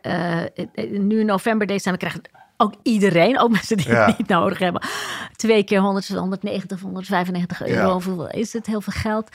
[0.90, 2.28] Nu november, december krijgt
[2.60, 4.06] ook iedereen, ook mensen die Ja.
[4.06, 4.82] het niet nodig hebben,
[5.36, 7.86] twee keer 100, 190, 195 euro.
[7.86, 7.92] Ja.
[7.92, 8.66] Hoeveel is het?
[8.66, 9.28] Heel veel geld.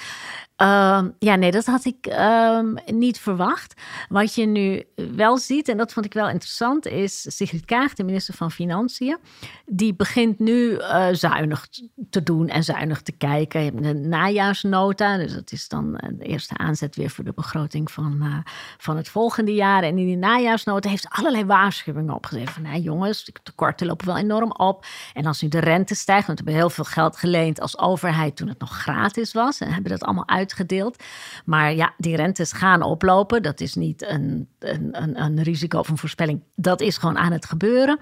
[0.56, 3.82] Ehm, ja, nee, dat had ik ehm, niet verwacht.
[4.10, 4.84] Wat je nu
[5.16, 9.18] wel ziet, en dat vond ik wel interessant, is Sigrid Kaag, de minister van Financiën.
[9.66, 11.68] Die begint nu eh, zuinig
[12.10, 13.64] te doen en zuinig te kijken.
[13.64, 17.34] Je hebt een najaarsnota, dus dat is dan eh, de eerste aanzet weer voor de
[17.36, 18.38] begroting van, eh,
[18.78, 19.84] van het volgende jaar.
[19.84, 22.50] En in die najaarsnota heeft ze allerlei waarschuwingen opgezet.
[22.50, 24.86] Van, nou jongens, de tekorten lopen wel enorm op.
[25.14, 28.36] En als nu de rente stijgt, want we hebben heel veel geld geleend als overheid
[28.36, 29.60] toen het nog gratis was.
[29.60, 31.04] En hebben dat allemaal uitgedeeld.
[31.46, 33.44] Maar ja, die rentes gaan oplopen.
[33.44, 36.42] Dat is niet een, een, een, een risico of een voorspelling.
[36.56, 38.00] Dat is gewoon aan het gebeuren.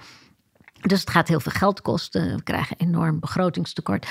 [0.84, 2.36] Dus het gaat heel veel geld kosten.
[2.36, 4.08] We krijgen enorm begrotingstekort.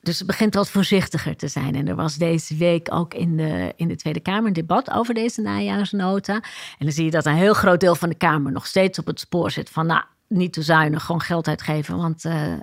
[0.00, 1.74] Dus het begint wat voorzichtiger te zijn.
[1.74, 5.14] En er was deze week ook in de, in de Tweede Kamer een debat over
[5.14, 6.34] deze najaarsnota.
[6.34, 9.06] En dan zie je dat een heel groot deel van de Kamer nog steeds op
[9.06, 9.86] het spoor zit van...
[9.86, 12.58] nou, niet te zuinig, gewoon geld uitgeven, want eh, eh,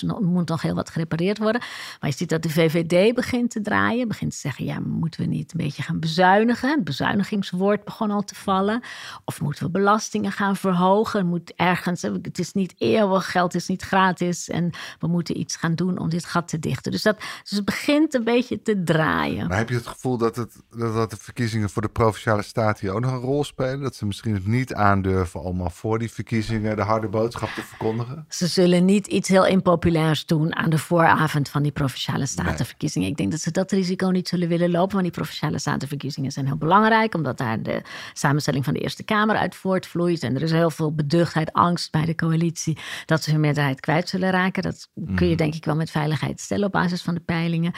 [0.00, 1.60] nog- moet nog heel wat gerepareerd worden.
[2.00, 5.26] Maar je ziet dat de VVD begint te draaien, begint te zeggen, ja, moeten we
[5.26, 6.70] niet een beetje gaan bezuinigen?
[6.70, 8.80] Het bezuinigingswoord begon al te vallen.
[9.24, 11.26] Of moeten we belastingen gaan verhogen?
[11.26, 15.74] Moet ergens, het is niet eeuwig, geld is niet gratis en we moeten iets gaan
[15.74, 16.92] doen om dit gat te dichten.
[16.92, 19.48] Dus, dat, dus het begint een beetje te draaien.
[19.48, 22.92] Maar heb je het gevoel dat, het, dat, de verkiezingen voor de provinciale staat hier
[22.92, 23.80] ook nog een rol spelen?
[23.80, 28.24] Dat ze misschien niet aandurven om al voor die verkiezingen harde boodschap te verkondigen?
[28.28, 33.08] Ze zullen niet iets heel impopulairs doen aan de vooravond van die provinciale statenverkiezingen.
[33.08, 36.46] Ik denk dat ze dat risico niet zullen willen lopen, want die provinciale statenverkiezingen zijn
[36.46, 40.22] heel belangrijk, omdat daar de samenstelling van de Eerste Kamer uit voortvloeit.
[40.22, 44.08] En er is heel veel beduchtheid, angst bij de coalitie dat ze hun meerderheid kwijt
[44.08, 44.62] zullen raken.
[44.62, 47.72] Dat kun je denk ik wel met veiligheid stellen op basis van de peilingen.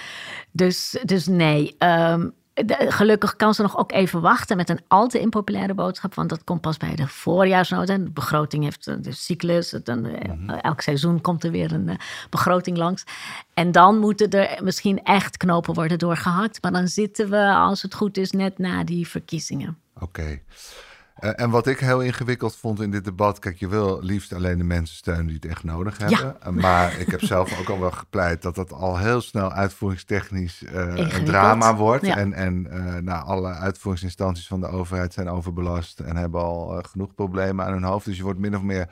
[0.52, 1.74] Dus, dus nee.
[1.78, 2.28] ehm,
[2.66, 6.14] de- gelukkig kan ze nog ook even wachten met een al te impopulaire boodschap.
[6.14, 7.92] Want dat komt pas bij de voorjaarsnota.
[7.92, 9.70] En De begroting heeft eh, de cyclus.
[9.70, 9.96] het- eh,
[10.60, 11.96] Elk seizoen komt er weer een eh,
[12.30, 13.04] begroting langs.
[13.54, 16.62] En dan moeten er misschien echt knopen worden doorgehakt.
[16.62, 19.78] Maar dan zitten we, als het goed is, net na die verkiezingen.
[20.00, 20.40] Oké.
[21.18, 24.58] Eh, en wat ik heel ingewikkeld vond in dit debat, kijk, je wil liefst alleen
[24.58, 26.36] de mensen steunen die het echt nodig hebben.
[26.40, 30.64] Eh, Maar ik heb zelf ook al wel gepleit dat dat al heel snel uitvoeringstechnisch
[30.64, 32.06] eh, een drama wordt.
[32.06, 32.16] Ja.
[32.16, 37.14] En, en eh, nou, alle uitvoeringsinstanties van de overheid zijn overbelast en hebben al genoeg
[37.14, 38.04] problemen aan hun hoofd.
[38.04, 38.88] Dus je wordt min of meer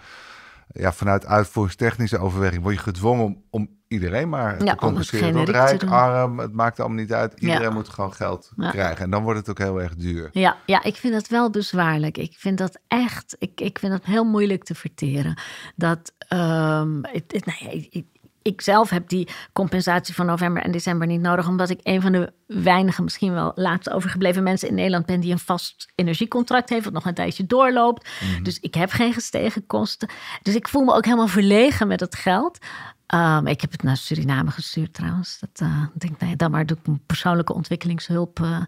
[0.72, 5.44] ja, vanuit uitvoeringstechnische overweging word je gedwongen om, om iedereen maar Ja, te compenseren.
[5.44, 7.34] Rijk, arm, het maakt allemaal niet uit.
[7.40, 7.70] Iedereen Ja.
[7.70, 8.70] moet gewoon geld Ja.
[8.70, 9.04] krijgen.
[9.04, 10.28] En dan wordt het ook heel erg duur.
[10.32, 12.18] Ja, ja, ik vind dat wel bezwaarlijk.
[12.18, 15.38] Ik vind dat echt, ik, ik vind dat heel moeilijk te verteren.
[15.76, 18.06] Dat, ehm, het, het- nou ik, ik-
[18.42, 22.12] ik zelf heb die compensatie van november en december niet nodig, omdat ik een van
[22.12, 26.84] de weinige, misschien wel laatst overgebleven mensen in Nederland ben die een vast energiecontract heeft,
[26.84, 28.08] wat nog een tijdje doorloopt.
[28.42, 30.08] Dus ik heb geen gestegen kosten.
[30.42, 32.58] Dus ik voel me ook helemaal verlegen met het geld.
[33.06, 35.38] Ehm, ik heb het naar Suriname gestuurd trouwens.
[35.38, 38.40] Dat, eh, ik denk, ja, dan maar doe ik een persoonlijke ontwikkelingshulp.
[38.40, 38.60] eh.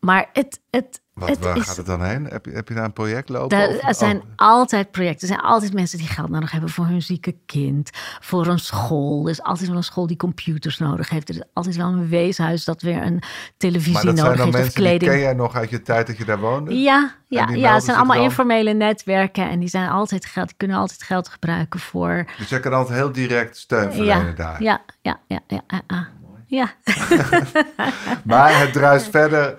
[0.00, 2.24] maar het, het, Wat, Het waar is- gaat het dan heen?
[2.24, 3.82] Heb je, heb je daar een project lopen?
[3.82, 5.28] Er zijn oh, altijd projecten.
[5.28, 7.90] Er zijn altijd mensen die geld nodig hebben voor hun zieke kind.
[8.20, 9.24] Voor een school.
[9.24, 11.28] Er is altijd wel een school die computers nodig heeft.
[11.28, 13.22] Er is altijd wel een weeshuis dat weer een
[13.56, 14.56] televisie maar dat zijn nodig dan heeft.
[14.56, 15.10] Of mensen die kleding.
[15.10, 16.78] ken jij nog uit je tijd dat je daar woonde?
[16.80, 18.24] Ja, ja, ja het zijn allemaal dan?
[18.24, 19.48] informele netwerken.
[19.50, 22.24] En die, zijn altijd geld, die kunnen altijd geld gebruiken voor...
[22.38, 24.62] Dus jij kan altijd heel direct steun Ja, verlenen daar.
[24.62, 26.08] ja, ja, ja, ja, ja, ja.
[26.46, 26.72] Ja,
[28.24, 29.56] Maar het druist verder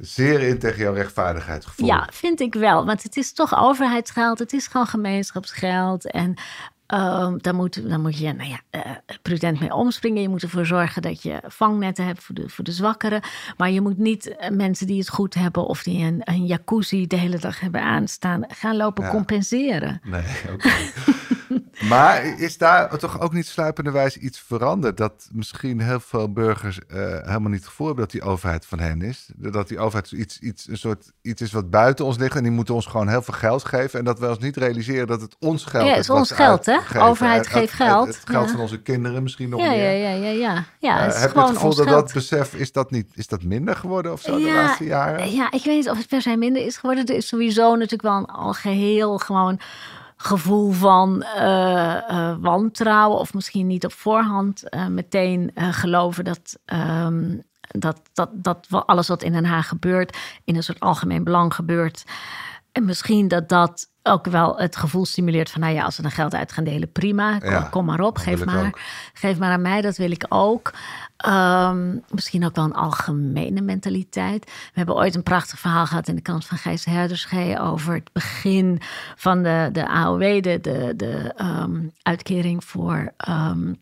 [0.00, 1.86] zeer in tegen jouw rechtvaardigheidsgevoel.
[1.86, 2.84] ja, vind ik wel.
[2.86, 4.38] Want het is toch overheidsgeld.
[4.38, 6.10] Het is gewoon gemeenschapsgeld.
[6.10, 6.34] En
[6.86, 8.80] ehm daar, moet, daar moet je nou ja, eh,
[9.22, 10.22] prudent mee omspringen.
[10.22, 13.22] Je moet ervoor zorgen dat je vangnetten hebt voor de, voor de zwakkeren.
[13.56, 15.66] Maar je moet niet eh, mensen die het goed hebben...
[15.66, 18.44] of die een, een jacuzzi de hele dag hebben aanstaan...
[18.48, 19.10] gaan lopen Ja.
[19.10, 20.00] compenseren.
[20.04, 20.70] Nee, oké.
[21.88, 24.96] maar is daar toch ook niet sluipenderwijs iets veranderd?
[24.96, 28.78] Dat misschien heel veel burgers eh, helemaal niet het gevoel hebben dat die overheid van
[28.78, 29.28] hen is.
[29.36, 32.52] Dat die overheid iets, iets, een soort, iets is wat buiten ons ligt en die
[32.52, 33.98] moeten ons gewoon heel veel geld geven.
[33.98, 35.96] En dat we ons niet realiseren dat het ons geld Ja, is.
[35.96, 36.78] het is ons geld, hè?
[37.02, 38.06] Overheid geeft het- geld.
[38.06, 38.50] Het, geld Ja.
[38.52, 39.92] van onze kinderen misschien nog Ja, meer.
[39.92, 40.64] ja, ja, ja, ja.
[40.78, 43.26] ja Eh, het is heb je het gevoel dat dat besef, is dat, niet, is
[43.26, 45.32] dat minder geworden of zo de Ja, laatste jaren?
[45.32, 47.06] Ja, ik weet niet of het per se minder is geworden.
[47.06, 49.60] Er is sowieso natuurlijk wel een algeheel gewoon
[50.22, 53.18] gevoel van eh, eh, wantrouwen.
[53.18, 59.22] Of misschien niet op voorhand eh, meteen geloven dat, ehm, dat, dat, dat alles wat
[59.22, 60.16] in Den Haag gebeurt...
[60.44, 62.04] in een soort algemeen belang gebeurt.
[62.72, 65.60] En misschien dat dat ook wel het gevoel stimuleert van...
[65.60, 67.38] nou ja, als we dan geld uit gaan delen, prima.
[67.38, 68.66] Kom, Ja, kom maar op, geef maar.
[68.66, 68.78] ook.
[69.12, 70.72] Geef maar aan mij, dat wil ik ook.
[71.16, 74.44] Ehm, misschien ook wel een algemene mentaliteit.
[74.44, 77.60] We hebben ooit een prachtig verhaal gehad in de krant van Gijs Herderschee...
[77.60, 78.80] over het begin
[79.16, 83.12] van de, de AOW, de, de, de ehm, uitkering voor...
[83.16, 83.72] ehm,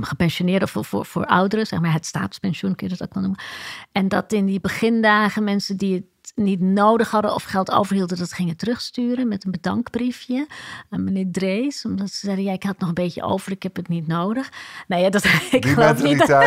[0.00, 3.42] gepensioneerden voor, voor, voor ouderen, zeg maar het staatspensioen kun je dat ook wel noemen.
[3.92, 8.32] En dat in die begindagen mensen die het niet nodig hadden of geld overhielden, dat
[8.32, 10.46] gingen terugsturen met een bedankbriefje
[10.90, 11.84] aan meneer Drees.
[11.84, 14.50] Omdat ze zeiden, ja, ik had nog een beetje over, ik heb het niet nodig.
[14.86, 16.26] Nou ja, dat ik Die geloof niet.
[16.26, 16.36] die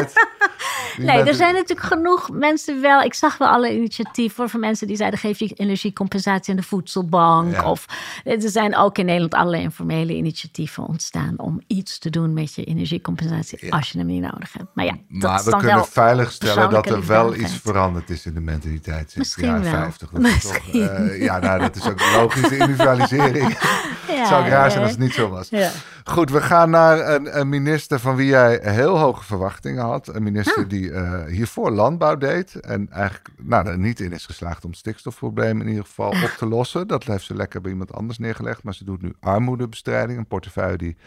[0.98, 3.02] Nee, er zijn natuurlijk genoeg mensen wel.
[3.02, 6.66] Ik zag wel alle initiatieven hoor, van mensen die zeiden: geef je energiecompensatie aan de
[6.66, 7.54] voedselbank.
[7.54, 7.70] Ja.
[7.70, 7.86] Of
[8.24, 12.64] er zijn ook in Nederland allerlei informele initiatieven ontstaan om iets te doen met je
[12.64, 14.70] energiecompensatie als je hem niet nodig hebt.
[14.74, 17.54] Maar ja, dat Maar is we dan kunnen wel veilig stellen dat er wel iets
[17.54, 19.71] veranderd is in de mentaliteit Misschien wel.
[19.72, 20.10] 50.
[20.10, 23.58] Dat is toch, eh, ja, nou, dat is ook logisch, de individualisering.
[24.08, 25.50] Ja, Het zou raar zijn als het niet zo was.
[25.50, 25.70] Ja.
[26.04, 30.08] Goed, we gaan naar een, een minister van wie jij heel hoge verwachtingen had.
[30.08, 30.22] Een Ah.
[30.22, 32.56] minister die eh, hiervoor landbouw deed.
[32.56, 36.34] En eigenlijk nou, er niet in is geslaagd om het stikstofprobleem in ieder geval op
[36.38, 36.88] te lossen.
[36.88, 38.64] Dat heeft ze lekker bij iemand anders neergelegd.
[38.64, 40.18] Maar ze doet nu armoedebestrijding.
[40.18, 40.98] Een portefeuille die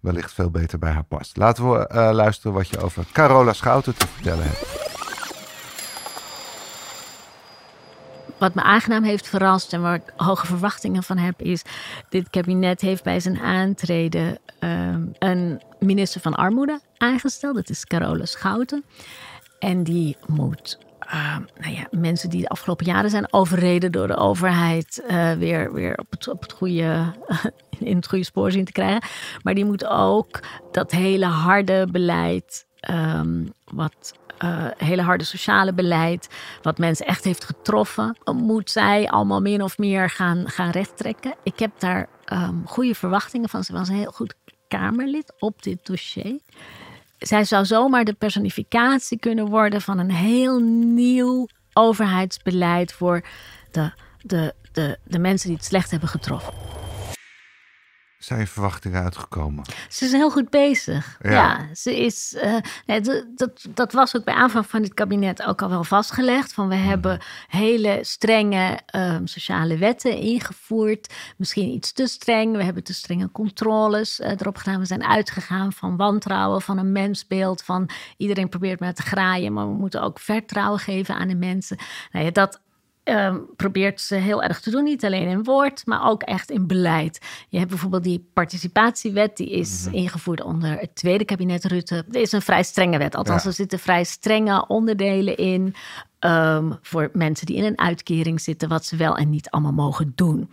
[0.00, 1.36] wellicht veel beter bij haar past.
[1.36, 4.83] Laten we eh, luisteren wat je over Carola Schouten te vertellen hebt.
[8.44, 11.62] Wat me aangenaam heeft verrast en waar ik hoge verwachtingen van heb, is:
[12.08, 17.54] dit kabinet heeft bij zijn aantreden ehm, een minister van Armoede aangesteld.
[17.54, 18.84] Dat is Carola Schouten.
[19.58, 20.78] En die moet.
[20.98, 25.72] ehm, nou ja, mensen die de afgelopen jaren zijn overreden door de overheid eh, weer,
[25.72, 27.12] weer op, het, op het goede,
[27.78, 29.02] in het goede spoor zien te krijgen.
[29.42, 30.40] Maar die moet ook
[30.72, 36.28] dat hele harde beleid, ehm, wat eh, hele harde sociale beleid,
[36.62, 41.34] wat mensen echt heeft getroffen, moet zij allemaal min of meer gaan, gaan rechttrekken.
[41.42, 43.64] Ik heb daar ehm, goede verwachtingen van.
[43.64, 44.34] Ze was een heel goed
[44.68, 46.38] Kamerlid op dit dossier.
[47.18, 53.24] Zij zou zomaar de personificatie kunnen worden van een heel nieuw overheidsbeleid voor
[53.70, 56.83] de, de, de, de mensen die het slecht hebben getroffen.
[58.24, 59.64] Zijn je verwachtingen uitgekomen?
[59.88, 61.16] Ze is heel goed bezig.
[61.22, 61.30] Ja.
[61.30, 62.34] Ja, ze is.
[62.34, 62.56] eh,
[62.86, 63.00] nee,
[63.34, 66.52] dat, dat, was ook bij aanvang van dit kabinet ook al wel vastgelegd.
[66.52, 71.14] Van we hebben hele strenge ehm, sociale wetten ingevoerd.
[71.36, 72.56] Misschien iets te streng.
[72.56, 74.78] We hebben te strenge controles eh, erop gedaan.
[74.78, 77.62] We zijn uitgegaan van wantrouwen, van een mensbeeld.
[77.62, 79.52] Van iedereen probeert maar te graaien.
[79.52, 81.76] Maar we moeten ook vertrouwen geven aan de mensen.
[82.12, 82.60] Nou ja, dat
[83.04, 84.84] ehm, probeert ze heel erg te doen.
[84.84, 87.18] Niet alleen in woord, maar ook echt in beleid.
[87.48, 92.04] Je hebt bijvoorbeeld die participatiewet, die is ingevoerd onder het tweede kabinet Rutte.
[92.10, 93.48] Er is een vrij strenge wet, althans Ja.
[93.48, 95.74] er zitten vrij strenge onderdelen in.
[96.24, 100.12] Ehm, voor mensen die in een uitkering zitten, wat ze wel en niet allemaal mogen
[100.14, 100.50] doen.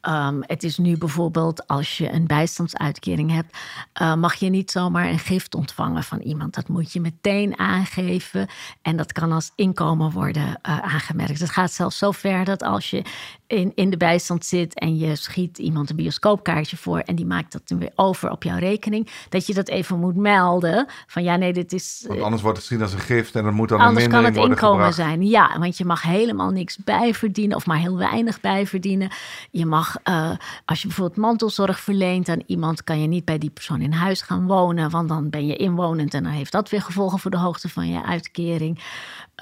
[0.00, 3.56] Ehm, het is nu bijvoorbeeld als je een bijstandsuitkering hebt,
[3.92, 6.54] eh, mag je niet zomaar een gift ontvangen van iemand.
[6.54, 8.48] Dat moet je meteen aangeven
[8.82, 11.40] en dat kan als inkomen worden eh, aangemerkt.
[11.40, 13.02] Het gaat zelfs zo ver dat als je
[13.52, 17.52] in, in de bijstand zit en je schiet iemand een bioscoopkaartje voor en die maakt
[17.52, 20.86] dat dan weer over op jouw rekening, dat je dat even moet melden.
[21.06, 22.04] Van ja, nee, dit is.
[22.08, 24.22] Want anders wordt het gezien als een gift en dan moet dan Anders een kan
[24.22, 25.10] mindering het worden inkomen gebracht.
[25.18, 25.28] zijn.
[25.28, 29.10] Ja, want je mag helemaal niks bijverdienen of maar heel weinig bijverdienen.
[29.50, 30.30] Je mag, eh,
[30.64, 34.22] als je bijvoorbeeld mantelzorg verleent aan iemand, kan je niet bij die persoon in huis
[34.22, 37.38] gaan wonen, want dan ben je inwonend en dan heeft dat weer gevolgen voor de
[37.38, 38.78] hoogte van je uitkering.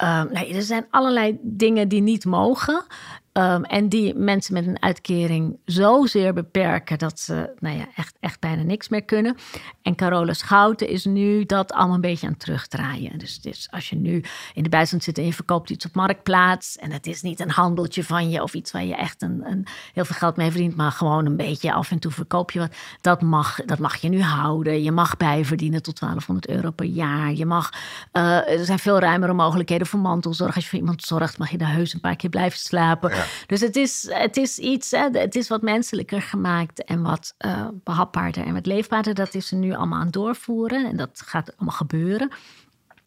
[0.01, 2.85] Ehm, er zijn allerlei dingen die niet mogen.
[3.33, 8.41] ehm, en die mensen met een uitkering zozeer beperken dat ze nou ja, echt, echt
[8.41, 9.37] bijna niks meer kunnen.
[9.83, 13.19] En Carola Schouten is nu dat allemaal een beetje aan het terugdraaien.
[13.19, 14.23] Dus, als je nu
[14.55, 16.77] in de bijstand zit en je verkoopt iets op marktplaats.
[16.77, 19.67] en het is niet een handeltje van je of iets waar je echt een, een,
[19.93, 20.77] heel veel geld mee verdient.
[20.77, 22.75] maar gewoon een beetje af en toe verkoop je wat.
[23.01, 24.83] Dat mag, dat mag je nu houden.
[24.83, 27.33] Je mag bijverdienen tot 1200 euro per jaar.
[27.33, 27.71] Je mag,
[28.13, 30.55] eh, er zijn veel ruimere mogelijkheden voor mantelzorg.
[30.55, 33.13] Als je voor iemand zorgt, mag je daar heus een paar keer blijven slapen.
[33.47, 37.69] Dus het is, het is iets, hè, het is wat menselijker gemaakt en wat eh,
[37.85, 39.15] behapbaarder en wat leefbaarder.
[39.15, 42.31] Dat is ze nu allemaal aan het doorvoeren en dat gaat allemaal gebeuren.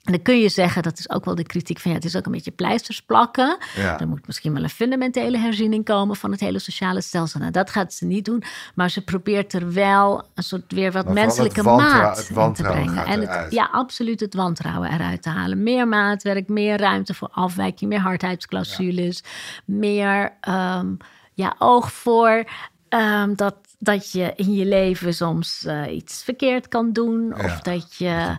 [0.03, 2.15] En dan kun je zeggen, dat is ook wel de kritiek van ja, het is
[2.15, 3.57] ook een beetje pleisters plakken.
[3.75, 3.99] Ja.
[3.99, 7.39] Er moet misschien wel een fundamentele herziening komen van het hele sociale stelsel.
[7.39, 8.43] Nou, dat gaat ze niet doen,
[8.75, 13.05] maar ze probeert er wel een soort weer wat Maar menselijke maat in te brengen.
[13.05, 15.63] En het, ja, absoluut het wantrouwen eruit te halen.
[15.63, 19.23] Meer maatwerk, meer ruimte voor afwijking, meer hardheidsclausules,
[19.65, 20.87] meer ehm,
[21.33, 22.43] ja, oog voor
[22.89, 27.33] ehm, dat, dat je in je leven soms eh, iets verkeerd kan doen.
[27.37, 28.35] Ja, Of dat je.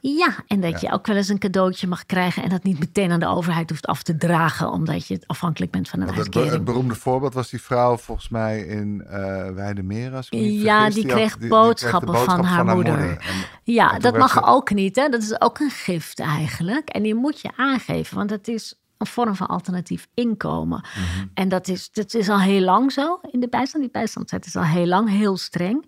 [0.00, 2.42] Ja, en dat je ook wel eens een cadeautje mag krijgen.
[2.42, 4.70] En dat niet meteen aan de overheid hoeft af te dragen.
[4.70, 6.52] Omdat je afhankelijk bent van een Want uitkering.
[6.52, 10.14] het beroemde voorbeeld was die vrouw volgens mij in eh Weidemeer.
[10.14, 10.94] Als ik niet Ja, vergis.
[10.94, 12.98] die kreeg die boodschappen kreeg van haar moeder.
[12.98, 13.18] En-
[13.64, 14.96] Ja, en dat mag ze- ook niet.
[14.96, 15.08] Hè?
[15.08, 16.88] Dat is ook een gift eigenlijk.
[16.88, 20.80] En die moet je aangeven, want het is een vorm van alternatief inkomen.
[20.94, 21.26] Mhm.
[21.34, 23.82] En dat is, dat is al heel lang zo in de bijstand.
[23.82, 25.84] Die bijstandszet is al heel lang heel streng.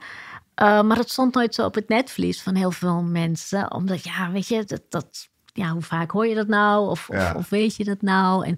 [0.63, 3.73] Uh, maar het stond nooit zo op het netvlies van heel veel mensen.
[3.73, 6.89] Omdat, ja, weet je, dat, dat, ja, hoe vaak hoor je dat nou?
[6.89, 7.31] Of, Ja.
[7.31, 8.47] of, of weet je dat nou?
[8.47, 8.57] En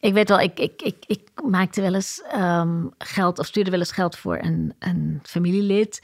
[0.00, 3.78] ik weet wel, ik, ik, ik, ik maakte wel eens um, geld, of stuurde wel
[3.78, 6.00] eens geld voor een, een familielid.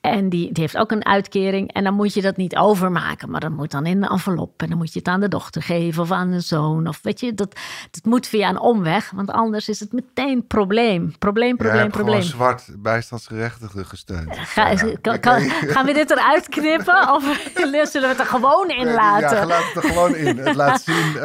[0.00, 1.72] En die, die heeft ook een uitkering.
[1.72, 3.30] En dan moet je dat niet overmaken.
[3.30, 4.62] Maar dat moet dan in een envelop.
[4.62, 6.86] En dan moet je het aan de dochter geven of aan de zoon.
[6.88, 7.54] Of weet je, dat,
[7.90, 9.10] dat moet via een omweg.
[9.14, 11.14] Want anders is het meteen probleem.
[11.18, 12.22] Probleem, probleem, hebt probleem.
[12.22, 14.36] zwart bijstandsgerechtigden gesteund.
[14.54, 17.08] Ga, Ja, kan, ik- kan- gaan we dit eruit knippen?
[17.14, 17.22] Of
[17.54, 19.36] zullen we het er gewoon in laten?
[19.36, 20.38] Ja, laat het er gewoon in.
[20.38, 21.22] Het laat zien, eh,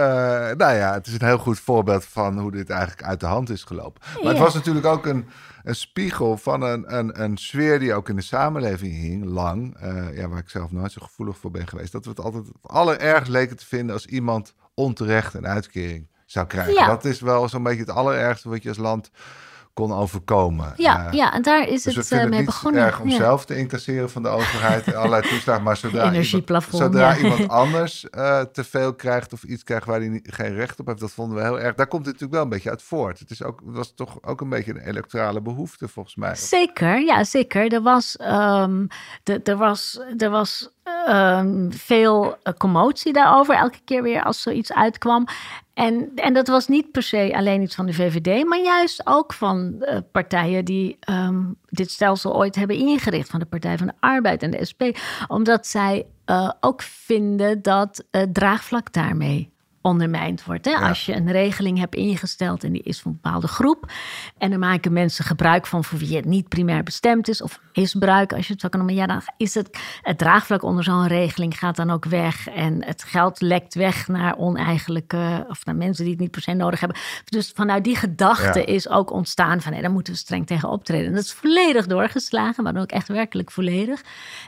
[0.57, 3.49] nou ja, het is een heel goed voorbeeld van hoe dit eigenlijk uit de hand
[3.49, 4.01] is gelopen.
[4.15, 4.43] Maar het Ja.
[4.43, 5.27] was natuurlijk ook een,
[5.65, 9.77] een spiegel van een, een, een sfeer die ook in de samenleving hing, lang.
[9.77, 11.91] eh, ja, waar ik zelf nooit zo gevoelig voor ben geweest.
[11.91, 16.47] Dat we het altijd het allerergst leken te vinden als iemand onterecht een uitkering zou
[16.47, 16.73] krijgen.
[16.73, 16.87] Ja.
[16.87, 19.11] Dat is wel zo'n beetje het allerergste wat je als land
[19.75, 20.73] kon overkomen.
[20.77, 22.81] Ja, Eh, ja, en daar is dus we het vinden eh, mee het begonnen.
[22.83, 23.15] erg om Ja.
[23.17, 25.63] zelf te incasseren van de overheid allerlei toeslagen.
[25.63, 27.17] Maar zodra, iemand, zodra ja.
[27.17, 30.99] iemand anders eh, te veel krijgt of iets krijgt waar hij geen recht op heeft,
[30.99, 31.75] dat vonden we heel erg.
[31.75, 33.19] Daar komt het natuurlijk wel een beetje uit voort.
[33.19, 36.35] Het is ook, het was toch ook een beetje een electorale behoefte volgens mij.
[36.35, 37.73] Zeker, ja, zeker.
[37.73, 38.85] Er was, ehm,
[39.23, 44.73] de, er was, er was ehm, veel eh, commotie daarover, elke keer weer als zoiets
[44.73, 45.27] uitkwam.
[45.73, 49.33] En, en dat was niet per se alleen iets van de VVD, maar juist ook
[49.33, 53.29] van eh, partijen die ehm, dit stelsel ooit hebben ingericht.
[53.29, 54.81] Van de Partij van de Arbeid en de SP.
[55.27, 59.53] Omdat zij eh, ook vinden dat het draagvlak daarmee
[59.85, 60.65] ondermijnd wordt.
[60.65, 60.71] Hè?
[60.71, 60.87] Ja.
[60.87, 63.91] Als je een regeling hebt ingesteld en die is voor een bepaalde groep.
[64.37, 67.41] En er maken mensen gebruik van voor wie het niet primair bestemd is.
[67.41, 68.97] Of misbruik, als je het zo kan noemen.
[68.97, 72.47] Ja, dan is het, het draagvlak onder zo'n regeling gaat dan ook weg.
[72.47, 76.53] En het geld lekt weg naar oneigenlijke, of naar mensen die het niet per se
[76.53, 76.97] nodig hebben.
[77.25, 78.65] Dus vanuit die gedachte Ja.
[78.65, 81.07] is ook ontstaan van, nee, daar moeten we streng tegen optreden.
[81.07, 84.01] En dat is volledig doorgeslagen, maar dan ook echt werkelijk volledig.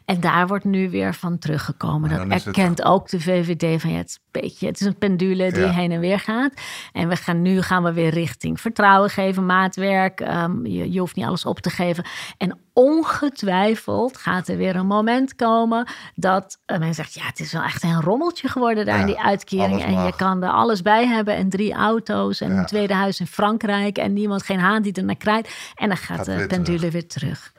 [0.05, 2.09] En daar wordt nu weer van teruggekomen.
[2.09, 4.97] Dat het- erkent ook de VVD van, ja, het is een beetje, het is een
[4.97, 5.69] pendule die Ja.
[5.69, 6.53] heen en weer gaat.
[6.93, 10.19] En we gaan nu gaan we weer richting vertrouwen geven, maatwerk.
[10.19, 12.05] Ehm, je, je hoeft niet alles op te geven.
[12.37, 17.51] En ongetwijfeld gaat er weer een moment komen dat uh, men zegt: ja, het is
[17.53, 19.83] wel echt een rommeltje geworden daar Ja, in die uitkering.
[19.83, 22.57] En je kan er alles bij hebben en drie auto's en Ja.
[22.59, 25.55] een tweede huis in Frankrijk en niemand geen haan die er naar krijgt.
[25.75, 26.91] En dan gaat, Gaat de weer pendule terug.
[26.93, 27.53] weer terug.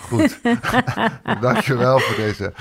[0.00, 0.40] Goed.
[1.40, 2.52] Dankjewel voor deze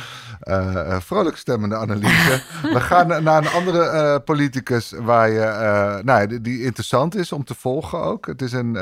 [0.44, 2.42] eh, vrolijk stemmende analyse.
[2.74, 7.32] We gaan naar een andere eh, politicus waar je, eh, nou, die, die interessant is
[7.32, 8.26] om te volgen ook.
[8.26, 8.78] Het is een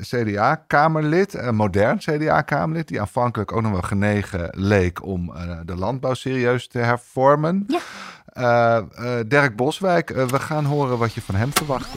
[0.00, 5.32] CDA-kamerlid, een modern CDA-kamerlid, die aanvankelijk ook nog wel genegen leek om
[5.64, 7.66] de landbouw serieus te hervormen.
[7.66, 8.82] Ja.
[9.26, 11.88] Dirk Boswijk, we gaan horen wat je van hem verwacht.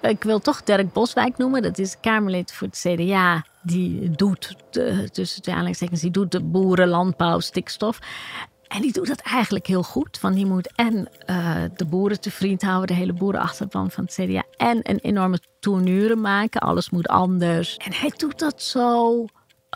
[0.00, 1.62] Ik wil toch Dirk Boswijk noemen.
[1.62, 3.44] Dat is Kamerlid voor het CDA.
[3.62, 7.98] Die doet, de, tussen twee aanleidingstekens, die doet de boeren, landbouw, stikstof.
[8.68, 10.20] En die doet dat eigenlijk heel goed.
[10.20, 14.14] Want die moet en uh, de boeren te vriend houden, de hele boerenachterban van het
[14.14, 14.42] CDA.
[14.56, 16.60] En een enorme tournure maken.
[16.60, 17.76] Alles moet anders.
[17.76, 19.24] En hij doet dat zo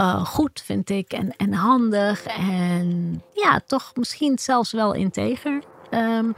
[0.00, 1.12] uh, goed, vind ik.
[1.12, 2.24] En, en handig.
[2.24, 5.62] En ja, toch misschien zelfs wel integer.
[5.94, 6.34] Um,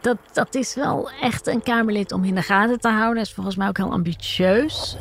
[0.00, 3.22] dat, dat is wel echt een Kamerlid om in de gaten te houden.
[3.22, 4.96] Is volgens mij ook heel ambitieus.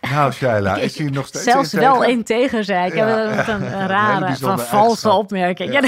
[0.00, 2.94] Nou, Shaila, is hij nog steeds Zelfs wel integer, zei ik.
[2.94, 5.72] Ja, een, een rare, een van valse opmerking.
[5.72, 5.80] Ja.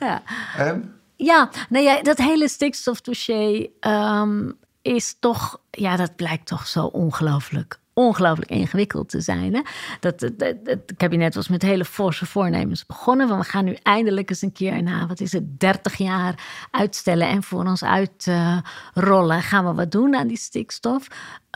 [0.00, 0.22] ja.
[0.56, 0.98] En?
[1.16, 5.60] Ja, nou ja, dat hele stikstofdossier um, is toch...
[5.70, 9.54] Ja, dat blijkt toch zo ongelooflijk ongelooflijk ingewikkeld te zijn.
[9.54, 9.60] Hè?
[10.00, 10.20] Dat,
[10.64, 13.28] het kabinet was met hele forse voornemens begonnen.
[13.28, 16.34] Van we gaan nu eindelijk eens een keer na, wat is het, 30 jaar
[16.70, 19.42] uitstellen en voor ons uitrollen.
[19.42, 21.06] gaan we wat doen aan die stikstof?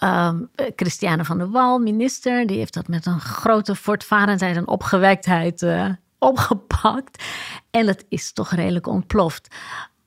[0.05, 5.62] Um, Christiane van der Wal, minister, die heeft dat met een grote voortvarendheid en opgewektheid
[5.62, 7.24] uh, opgepakt.
[7.70, 9.57] En dat is toch redelijk ontploft.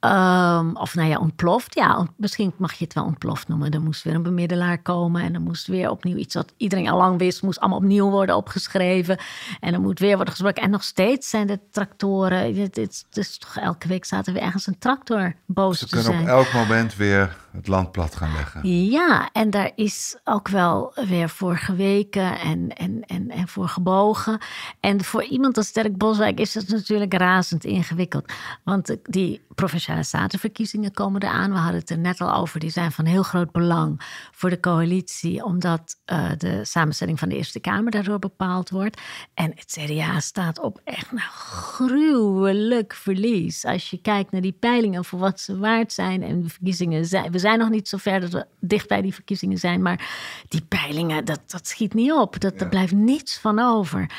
[0.05, 1.75] Um, of nou ja, ontploft.
[1.75, 3.71] Ja, misschien mag je het wel ontploft noemen.
[3.71, 5.21] Er moest weer een bemiddelaar komen.
[5.21, 8.35] En er moest weer opnieuw iets wat iedereen al lang wist, moest allemaal opnieuw worden
[8.35, 9.19] opgeschreven.
[9.59, 10.63] En er moet weer worden gesproken.
[10.63, 12.55] En nog steeds zijn de tractoren.
[12.55, 16.27] Het, is toch elke week er weer ergens een tractor boos Ze te kunnen op
[16.27, 18.89] elk moment weer het land plat gaan leggen.
[18.89, 24.39] Ja, en daar is ook wel weer voor geweken en, en, en, en voor gebogen.
[24.79, 28.33] En voor iemand als Sterk Boswijk is het natuurlijk razend ingewikkeld.
[28.63, 31.51] Want die provinciale statenverkiezingen komen eraan.
[31.51, 32.59] We hadden het er net al over.
[32.59, 37.35] Die zijn van heel groot belang voor de coalitie, omdat uh, de samenstelling van de
[37.35, 39.01] Eerste Kamer daardoor bepaald wordt.
[39.33, 43.65] En het CDA staat op echt nou, gruwelijk verlies.
[43.65, 47.31] Als je kijkt naar die peilingen voor wat ze waard zijn en de verkiezingen zijn.
[47.41, 50.09] Zijn nog niet zo ver dat we dicht bij die verkiezingen zijn, maar
[50.47, 52.39] die peilingen, dat, dat schiet niet op.
[52.39, 52.59] Dat, ja.
[52.59, 54.09] Er blijft niets van over.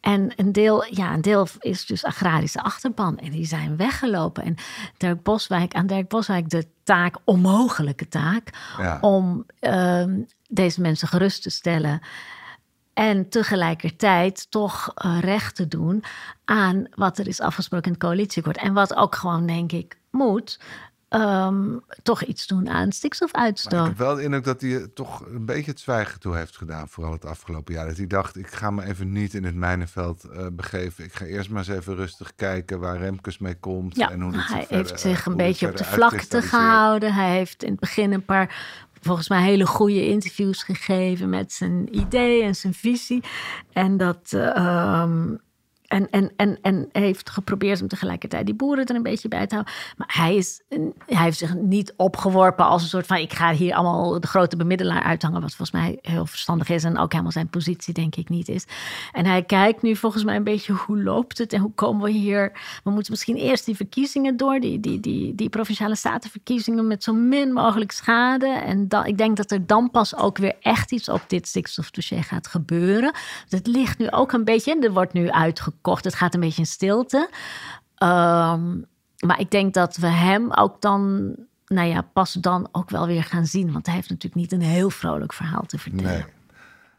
[0.00, 3.18] En een deel, ja, een deel is dus agrarische achterban.
[3.18, 4.44] En die zijn weggelopen.
[4.44, 4.54] En
[4.96, 8.98] Dirk Boswijk, aan Dirk Boswijk de taak, onmogelijke taak, ja.
[9.00, 10.04] om uh,
[10.48, 12.00] deze mensen gerust te stellen.
[12.94, 16.04] En tegelijkertijd toch uh, recht te doen
[16.44, 18.56] aan wat er is afgesproken in het coalitieakkoord.
[18.56, 20.60] En wat ook gewoon, denk ik, moet.
[21.14, 23.72] Um, toch iets doen aan stikstofuitstoot.
[23.72, 26.56] Maar ik heb wel de indruk dat hij toch een beetje het zwijgen toe heeft
[26.56, 27.86] gedaan, vooral het afgelopen jaar.
[27.86, 31.04] Dat hij dacht, ik ga me even niet in het mijnenveld uh, begeven.
[31.04, 33.96] Ik ga eerst maar eens even rustig kijken waar Remkes mee komt.
[33.96, 37.14] Ja, en hoe hij verder, heeft zich een beetje op de vlakte gehouden.
[37.14, 38.54] Hij heeft in het begin een paar
[39.00, 43.22] volgens mij hele goede interviews gegeven met zijn idee en zijn visie.
[43.72, 44.32] En dat.
[44.34, 45.40] Uh, um,
[45.90, 49.54] en, en, en, en heeft geprobeerd om tegelijkertijd die boeren er een beetje bij te
[49.54, 49.74] houden.
[49.96, 53.16] Maar hij, is, hij heeft zich niet opgeworpen als een soort van...
[53.16, 55.40] ik ga hier allemaal de grote bemiddelaar uithangen...
[55.40, 58.64] wat volgens mij heel verstandig is en ook helemaal zijn positie denk ik niet is.
[59.12, 62.10] En hij kijkt nu volgens mij een beetje hoe loopt het en hoe komen we
[62.10, 62.52] hier...
[62.84, 66.86] We moeten misschien eerst die verkiezingen door, die, die, die, die provinciale statenverkiezingen...
[66.86, 68.48] met zo min mogelijk schade.
[68.48, 72.24] En dan, ik denk dat er dan pas ook weer echt iets op dit stikstofdossier
[72.24, 73.14] gaat gebeuren.
[73.48, 76.04] Het ligt nu ook een beetje, en er wordt nu uitgekomen Kocht.
[76.04, 77.30] Het gaat een beetje in stilte.
[78.02, 78.84] Um,
[79.26, 81.34] maar ik denk dat we hem ook dan,
[81.66, 83.72] nou ja, pas dan ook wel weer gaan zien.
[83.72, 86.26] Want hij heeft natuurlijk niet een heel vrolijk verhaal te vertellen.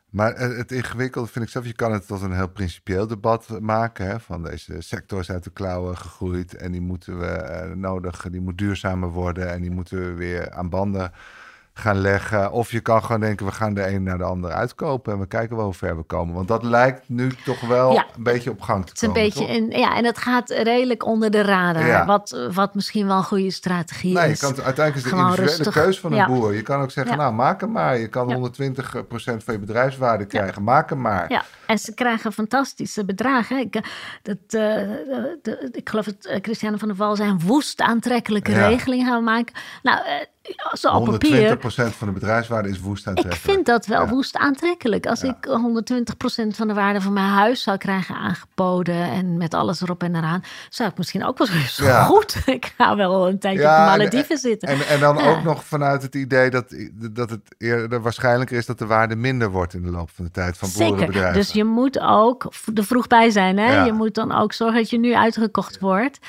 [0.09, 4.07] Maar het ingewikkelde vind ik zelf, je kan het tot een heel principieel debat maken.
[4.07, 8.27] Hè, van deze sector is uit de klauwen gegroeid en die moeten we uh, nodig,
[8.29, 11.11] die moet duurzamer worden en die moeten we weer aan banden
[11.73, 12.51] gaan leggen.
[12.51, 15.27] Of je kan gewoon denken, we gaan de een naar de ander uitkopen en we
[15.27, 16.35] kijken wel hoe ver we komen.
[16.35, 18.05] Want dat lijkt nu toch wel Ja.
[18.17, 19.23] een beetje op gang te Het is een komen.
[19.23, 19.55] beetje toch?
[19.55, 21.85] in, ja, en het gaat redelijk onder de radar.
[21.87, 22.05] Ja.
[22.05, 24.39] Wat, wat misschien wel een goede strategie Nee, je is.
[24.39, 25.83] kan, het- uiteindelijk is de Gewoon individuele rustig.
[25.83, 26.27] keus van een Ja.
[26.27, 26.53] boer.
[26.53, 27.97] Je kan ook zeggen, nou maak hem maar.
[27.97, 28.33] Je kan Ja.
[28.35, 30.63] 120% van je bedrijfswaarde krijgen.
[30.63, 31.31] Maak hem maar.
[31.31, 33.57] Ja, en ze krijgen fantastische bedragen.
[33.57, 33.81] Ik, eh,
[34.21, 37.29] dat, eh, de, de- ik geloof dat eh, Christiane van der Val zei...
[37.29, 39.53] een woest aantrekkelijke regeling gaan we maken.
[39.83, 39.99] Nou,
[40.93, 41.57] op 120% papier...
[41.91, 43.49] van de bedrijfswaarde is woest Ik aantrekkelijk.
[43.51, 44.09] vind dat wel Ja.
[44.09, 45.05] woest aantrekkelijk.
[45.05, 45.27] Als Ja.
[45.29, 48.95] ik 120% van de waarde van mijn huis zou krijgen aangeboden...
[49.11, 50.43] en met alles erop en eraan...
[50.69, 52.03] zou ik misschien ook wel zo Ja.
[52.03, 52.35] goed.
[52.45, 54.69] Ik ga wel een tijdje op de en- Malediven zitten.
[54.69, 56.75] En, en dan ook nog vanuit het idee dat,
[57.11, 60.31] dat het eerder waarschijnlijker is dat de waarde minder wordt in de loop van de
[60.31, 61.33] tijd van boerenbedrijven.
[61.33, 63.57] Dus je moet ook er vroeg bij zijn.
[63.57, 63.83] Hè?
[63.83, 66.19] Je moet dan ook zorgen dat je nu uitgekocht wordt.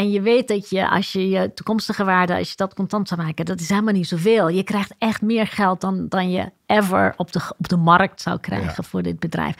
[0.00, 3.22] En je weet dat je, als je je toekomstige waarde, als je dat contant zou
[3.22, 4.48] maken, dat is helemaal niet zoveel.
[4.48, 8.38] Je krijgt echt meer geld dan, dan je ever op de, op de markt zou
[8.38, 8.82] krijgen Ja.
[8.82, 9.54] voor dit bedrijf.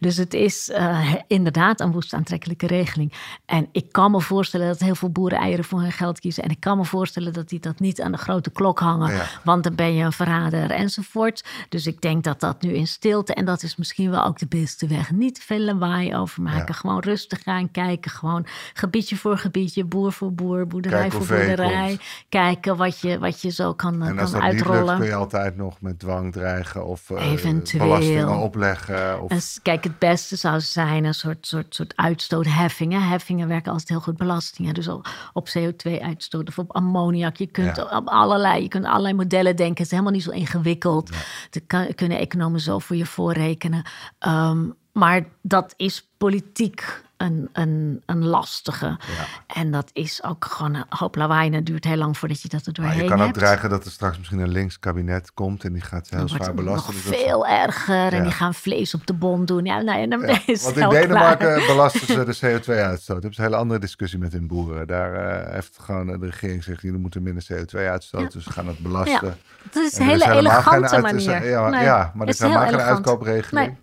[0.00, 3.12] Dus het is eh, inderdaad een woest aantrekkelijke regeling.
[3.46, 6.42] En ik kan me voorstellen dat heel veel boeren eieren voor hun geld kiezen.
[6.42, 9.12] En ik kan me voorstellen dat die dat niet aan de grote klok hangen.
[9.14, 9.24] Ja.
[9.44, 11.44] Want dan ben je een verrader enzovoort.
[11.68, 13.34] Dus ik denk dat dat nu in stilte.
[13.34, 15.10] En dat is misschien wel ook de beste weg.
[15.10, 16.64] Niet veel lawaai over maken.
[16.66, 16.72] Ja.
[16.74, 18.10] Gewoon rustig gaan kijken.
[18.10, 19.84] Gewoon gebiedje voor gebiedje.
[19.84, 20.66] Boer voor boer.
[20.66, 21.98] Boerderij voor boerderij.
[22.28, 24.98] Kijken wat je, wat je zo kan, En als kan dat niet lukt, uitrollen.
[24.98, 27.84] kun je altijd nog met dwang dreigen of eh, Eventueel.
[27.84, 29.22] belastingen opleggen.
[29.22, 33.02] Of, kijk, het beste zou zijn een soort, soort, soort uitstootheffingen.
[33.08, 34.74] Heffingen werken altijd heel goed belastingen.
[34.74, 37.36] Dus op, op CO2-uitstoot of op ammoniak.
[37.36, 37.96] Je kunt Ja.
[37.96, 39.76] op allerlei, je kunt allerlei modellen denken.
[39.76, 41.10] Het is helemaal niet zo ingewikkeld.
[41.50, 43.82] Dat kan, kunnen economen zo voor je voorrekenen.
[44.18, 48.98] Ehm, maar dat is politiek een, een, een lastige.
[49.46, 51.48] En dat is ook gewoon een hoop lawaai.
[51.48, 53.38] En het duurt heel lang voordat je dat er maar doorheen je kan ook hebt.
[53.38, 56.54] dreigen dat er straks misschien een links kabinet komt en die gaat heel wordt zwaar
[56.54, 56.92] belasten.
[56.94, 58.12] nog Dus dat- veel erger.
[58.12, 59.64] En die gaan vlees op de bon doen.
[59.64, 61.00] Ja, nou, ja, dan Ja, is want in klaar.
[61.00, 63.22] Denemarken belasten ze de CO2-uitstoot.
[63.22, 64.86] Dat is een hele andere discussie met hun boeren.
[64.86, 68.30] Daar eh, heeft gewoon de regering gezegd, jullie moeten minder CO2 uitstoten.
[68.32, 69.36] Dus we gaan het belasten.
[69.70, 71.48] Dat is En een hele elegante uit- manier.
[71.48, 73.66] Ja, Nee, ja maar er is helemaal geen uitkoopregeling.
[73.66, 73.76] Nee.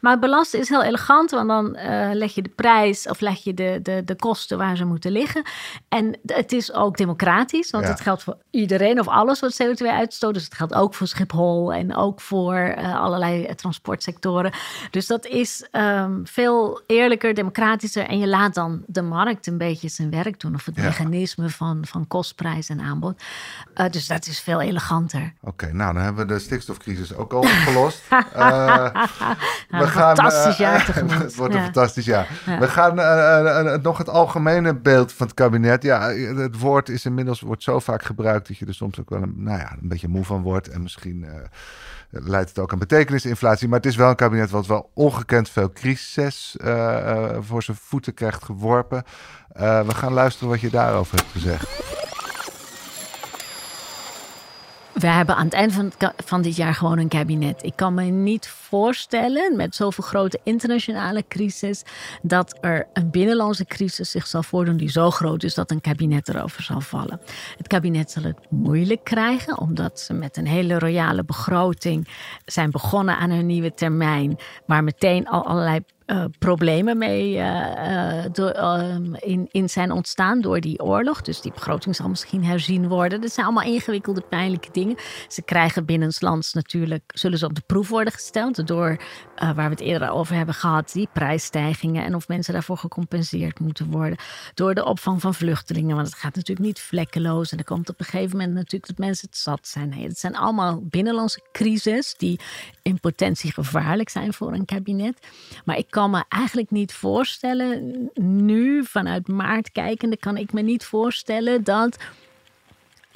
[0.00, 3.54] Maar belasten is heel elegant, want dan eh, leg je de prijs of leg je
[3.54, 5.42] de, de, de kosten waar ze moeten liggen.
[5.88, 7.90] En het is ook democratisch, want Ja.
[7.90, 10.34] het geldt voor iedereen of alles wat CO2 uitstoot.
[10.34, 14.52] Dus het geldt ook voor Schiphol en ook voor eh, allerlei eh, transportsectoren.
[14.90, 18.06] Dus dat is ehm, veel eerlijker, democratischer.
[18.06, 20.82] En je laat dan de markt een beetje zijn werk doen, of het Ja.
[20.82, 23.22] mechanisme van, van kostprijs en aanbod.
[23.90, 25.32] Dus dat is veel eleganter.
[25.42, 28.02] Oké, nou dan hebben we de stikstofcrisis ook al opgelost.
[29.70, 31.18] Nou, een fantastisch jaar tegemoet.
[31.18, 32.28] het wordt een fantastisch jaar.
[32.46, 32.58] Ja.
[32.58, 35.82] We gaan eh, eh, eh, nog het algemene beeld van het kabinet.
[35.82, 39.22] Ja, het woord is inmiddels wordt zo vaak gebruikt dat je er soms ook wel
[39.22, 40.68] een, nou ja, een beetje moe van wordt.
[40.68, 41.34] En misschien eh,
[42.24, 43.68] leidt het ook aan betekenisinflatie.
[43.68, 47.76] Maar het is wel een kabinet wat wel ongekend veel crisis eh, eh, voor zijn
[47.80, 49.04] voeten krijgt geworpen.
[49.52, 51.94] Eh, we gaan luisteren wat je daarover hebt gezegd.
[54.92, 55.92] We hebben aan het eind van,
[56.24, 57.62] van dit jaar gewoon een kabinet.
[57.62, 61.82] Ik kan me niet voorstellen, met zoveel grote internationale crisis,
[62.22, 66.28] dat er een binnenlandse crisis zich zal voordoen die zo groot is dat een kabinet
[66.28, 67.20] erover zal vallen.
[67.56, 72.08] Het kabinet zal het moeilijk krijgen, omdat ze met een hele royale begroting
[72.44, 78.32] zijn begonnen aan hun nieuwe termijn, waar meteen al allerlei eh, problemen mee eh, eh,
[78.32, 78.52] door,
[79.18, 81.22] in, in zijn ontstaan door die oorlog.
[81.22, 83.20] Dus die begroting zal misschien herzien worden.
[83.20, 84.96] Dat zijn allemaal ingewikkelde, pijnlijke dingen.
[85.28, 88.96] Ze krijgen binnenlands natuurlijk, zullen ze op de proef worden gesteld door,
[89.34, 93.60] eh, waar we het eerder over hebben gehad, die prijsstijgingen en of mensen daarvoor gecompenseerd
[93.60, 94.18] moeten worden.
[94.54, 97.52] Door de opvang van vluchtelingen, want het gaat natuurlijk niet vlekkeloos.
[97.52, 99.88] En er komt op een gegeven moment natuurlijk dat mensen het zat zijn.
[99.88, 102.40] Nee, het zijn allemaal binnenlandse crises die
[102.82, 105.26] in potentie gevaarlijk zijn voor een kabinet.
[105.64, 110.84] Maar ik kan me eigenlijk niet voorstellen, nu vanuit maart kijkende, kan ik me niet
[110.84, 111.96] voorstellen dat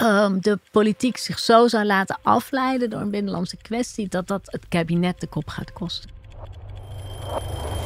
[0.00, 4.68] ehm, de politiek zich zo zou laten afleiden door een binnenlandse kwestie, dat dat het
[4.68, 6.10] kabinet de kop gaat kosten.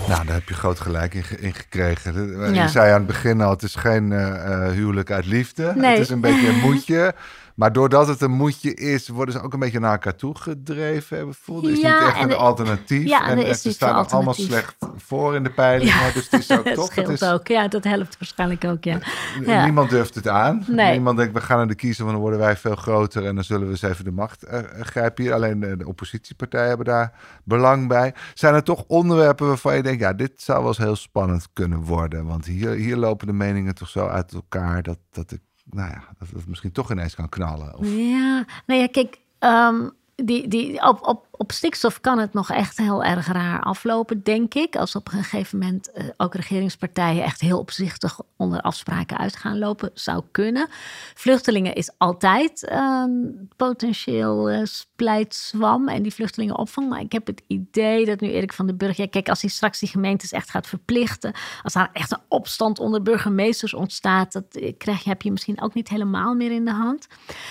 [0.08, 2.40] Nou, daar heb je groot gelijk in, in gekregen.
[2.54, 2.62] Ja.
[2.62, 5.72] Je zei aan het begin al, het is geen eh, eh, huwelijk uit liefde.
[5.76, 5.90] Nee.
[5.90, 7.14] Het is een beetje een moedje.
[7.54, 11.16] Maar doordat het een moedje is, worden ze ook een beetje naar elkaar toe gedreven.
[11.16, 11.66] Hebben voelde.
[11.66, 13.08] Er is Ja, niet echt en een er- alternatief.
[13.08, 16.14] ja, en er ze staan ook allemaal slecht voor in de peilingen.
[16.14, 16.86] Dus het is ook dat toch...
[16.86, 17.46] scheelt het is, ook.
[17.48, 18.98] Ja, dat helpt waarschijnlijk ook, ja.
[19.46, 19.64] ja.
[19.64, 20.64] Niemand durft het aan.
[20.68, 20.92] Nee.
[20.92, 23.44] Niemand denkt, we gaan naar de kiezer, want dan worden wij veel groter en dan
[23.44, 25.32] zullen we eens even de macht eh, eh, grijpen hier.
[25.32, 27.12] Alleen de, de oppositiepartijen hebben daar
[27.44, 28.14] belang bij.
[28.34, 31.80] Zijn er toch onderwerpen waarvan je denkt, ja, dit zou wel eens heel spannend kunnen
[31.80, 32.26] worden?
[32.26, 35.40] Want hier, hier lopen de meningen toch zo uit elkaar dat, dat ik,
[35.74, 37.78] nou ja, dat het misschien toch ineens kan knallen.
[37.78, 42.50] Of, Ja, nou ja, kijk, ehm, die, die, op, op, op stikstof kan het nog
[42.50, 44.76] echt heel erg raar aflopen, denk ik.
[44.76, 49.58] Als op een gegeven moment eh, ook regeringspartijen echt heel opzichtig onder afspraken uit gaan
[49.58, 50.66] lopen, zou kunnen.
[51.14, 56.88] Vluchtelingen is altijd een potentieel splijtswam en die vluchtelingenopvang.
[56.88, 59.50] Maar ik heb het idee dat nu Erik van den Burg, ja, kijk, als hij
[59.50, 61.32] straks die gemeentes echt gaat verplichten,
[61.62, 65.60] als daar echt een opstand onder burgemeesters ontstaat, dat eh, krijg je, heb je misschien
[65.60, 67.06] ook niet helemaal meer in de hand.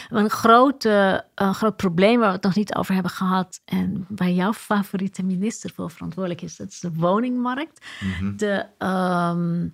[0.10, 3.62] Een grote, een groot probleem waar we het nog niet over hebben gehad.
[3.74, 7.86] En waar jouw favoriete minister voor verantwoordelijk is, dat is de woningmarkt.
[8.36, 9.68] de, ehm,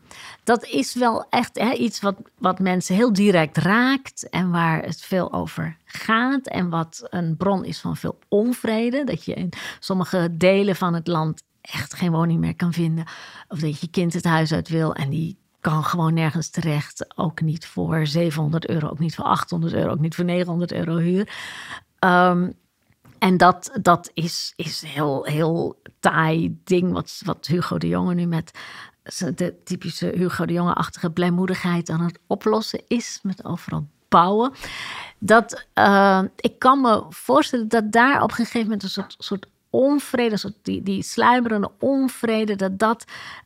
[0.43, 4.29] dat is wel echt hè, iets wat, wat mensen heel direct raakt.
[4.29, 6.47] En waar het veel over gaat.
[6.47, 9.03] En wat een bron is van veel onvrede.
[9.03, 13.05] Dat je in sommige delen van het land echt geen woning meer kan vinden.
[13.47, 17.17] Of dat je kind het huis uit wil en die kan gewoon nergens terecht.
[17.17, 20.97] Ook niet voor 700 euro, ook niet voor 800 euro, ook niet voor 900 euro
[20.97, 21.29] huur.
[21.99, 22.49] Ehm,
[23.19, 28.25] En dat, dat is, is heel, heel taai ding wat, wat Hugo de Jonge nu
[28.25, 28.51] met
[29.35, 33.19] de typische Hugo de Jonge-achtige blijmoedigheid aan het oplossen is.
[33.23, 34.51] Met overal bouwen.
[35.19, 39.47] Dat, uh, ik kan me voorstellen dat daar op een gegeven moment een soort, soort
[39.69, 43.05] onvrede, soort die, die sluimerende onvrede, dat dat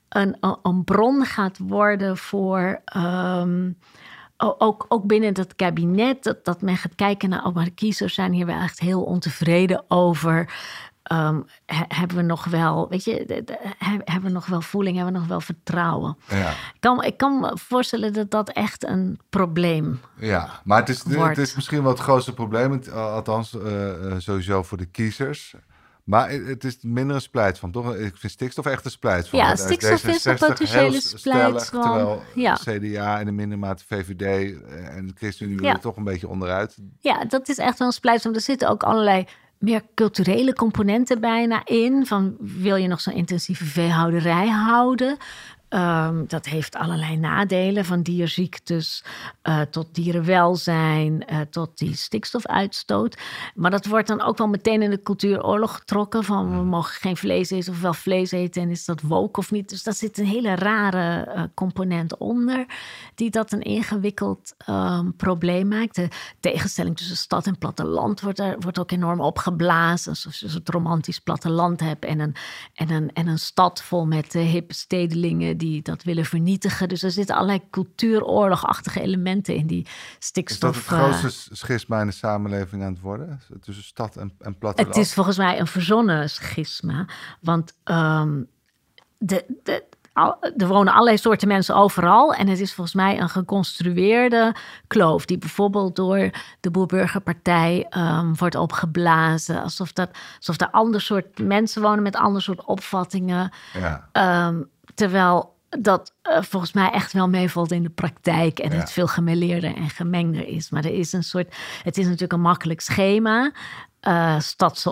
[0.10, 2.82] een, een bron gaat worden voor.
[2.98, 3.78] Um,
[4.38, 8.14] ook, ook binnen het kabinet, dat, dat men gaat kijken naar, oh, maar de kiezers
[8.14, 10.54] zijn hier wel echt heel ontevreden over.
[11.12, 11.46] Um,
[11.88, 13.44] hebben we nog wel, weet je,
[14.04, 16.18] hebben we nog wel voeling, hebben we nog wel vertrouwen?
[16.28, 16.50] Ja.
[16.50, 21.04] Ik, kan, ik kan me voorstellen dat dat echt een probleem Ja, maar het is,
[21.04, 25.56] het is misschien wel het grootste probleem, althans uh, sowieso voor de kiezers.
[26.04, 27.96] Maar het is minder een splijt van, toch?
[27.96, 29.40] Ik vind stikstof echt een splijt van.
[29.40, 31.82] Ja, stikstof is een potentiële splijt van.
[31.82, 32.54] Terwijl ja.
[32.54, 36.78] CDA en de minder mate VVD en de ChristenUnie willen toch een beetje onderuit.
[37.00, 38.34] Ja, dat is echt wel een splijt van.
[38.34, 39.26] Er zitten ook allerlei
[39.58, 42.06] meer culturele componenten bijna in.
[42.06, 45.18] Van wil je nog zo'n intensieve veehouderij houden?
[45.76, 49.04] Um, dat heeft allerlei nadelen, van dierziektes
[49.44, 53.18] uh, tot dierenwelzijn, uh, tot die stikstofuitstoot.
[53.56, 57.18] Maar dat wordt dan ook wel meteen in de cultuuroorlog getrokken: van we mogen geen
[57.18, 59.70] vlees eten of wel vlees eten en is dat woke of niet.
[59.70, 62.66] Dus daar zit een hele rare uh, component onder,
[63.16, 65.96] die dat een ingewikkeld um, probleem maakt.
[65.96, 66.08] De
[66.40, 70.10] tegenstelling tussen stad en platteland wordt, er, wordt ook enorm opgeblazen.
[70.12, 72.36] Alsof je een soort romantisch platteland hebt en een,
[72.74, 76.90] en een, en een stad vol met hippe stedelingen die dat willen vernietigen.
[76.90, 79.88] Dus er zitten allerlei cultuuroorlogachtige elementen in die
[80.20, 80.78] stikstof.
[80.78, 83.42] Is dat het grootste uh, schisma in de samenleving aan het worden?
[83.62, 84.96] Tussen stad en, en platteland?
[84.96, 87.06] Het is volgens mij een verzonnen schisma.
[87.42, 88.48] Want um,
[89.18, 89.84] de, de,
[90.58, 92.34] er wonen allerlei soorten mensen overal.
[92.34, 94.56] En het is volgens mij een geconstrueerde
[94.88, 95.26] kloof.
[95.26, 99.62] Die bijvoorbeeld door de Boerburgerpartij um, wordt opgeblazen.
[99.62, 103.52] Alsof, dat, alsof er ander soort mensen wonen met ander soort opvattingen.
[103.74, 104.48] Ja.
[104.48, 109.08] Um, terwijl dat uh, volgens mij echt wel meevalt in de praktijk en het veel
[109.08, 110.70] gemeleerder en gemengder is.
[110.70, 113.52] Maar er is een soort, het is natuurlijk een makkelijk schema
[114.08, 114.38] uh,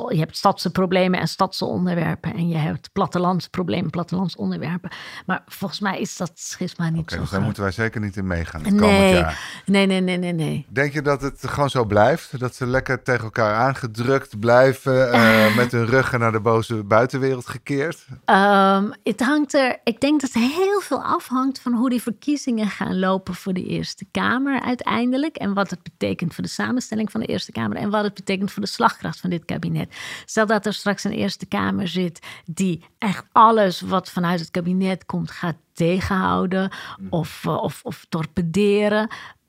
[0.09, 2.33] je hebt stadse problemen en stadse onderwerpen.
[2.33, 4.91] En je hebt plattelandsproblemen, plattelandsonderwerpen.
[5.25, 8.17] Maar volgens mij is dat schisma niet okay, zo dus daar moeten wij zeker niet
[8.17, 9.61] in meegaan het nee, jaar.
[9.65, 10.65] Nee, nee, nee, nee, nee.
[10.69, 12.39] Denk je dat het gewoon zo blijft?
[12.39, 15.15] Dat ze lekker tegen elkaar aangedrukt blijven...
[15.15, 18.05] Uh, met hun ruggen naar de boze buitenwereld gekeerd?
[18.25, 19.79] Um, het hangt er...
[19.83, 23.35] Ik denk dat heel veel afhangt van hoe die verkiezingen gaan lopen...
[23.35, 25.35] voor de Eerste Kamer uiteindelijk.
[25.35, 27.77] En wat het betekent voor de samenstelling van de Eerste Kamer.
[27.77, 29.95] En wat het betekent voor de slag van dit kabinet.
[30.25, 35.05] Stel dat er straks een Eerste Kamer zit die echt alles wat vanuit het kabinet
[35.05, 37.07] komt gaat tegenhouden mm.
[37.09, 39.07] of, eh, of, of torpederen.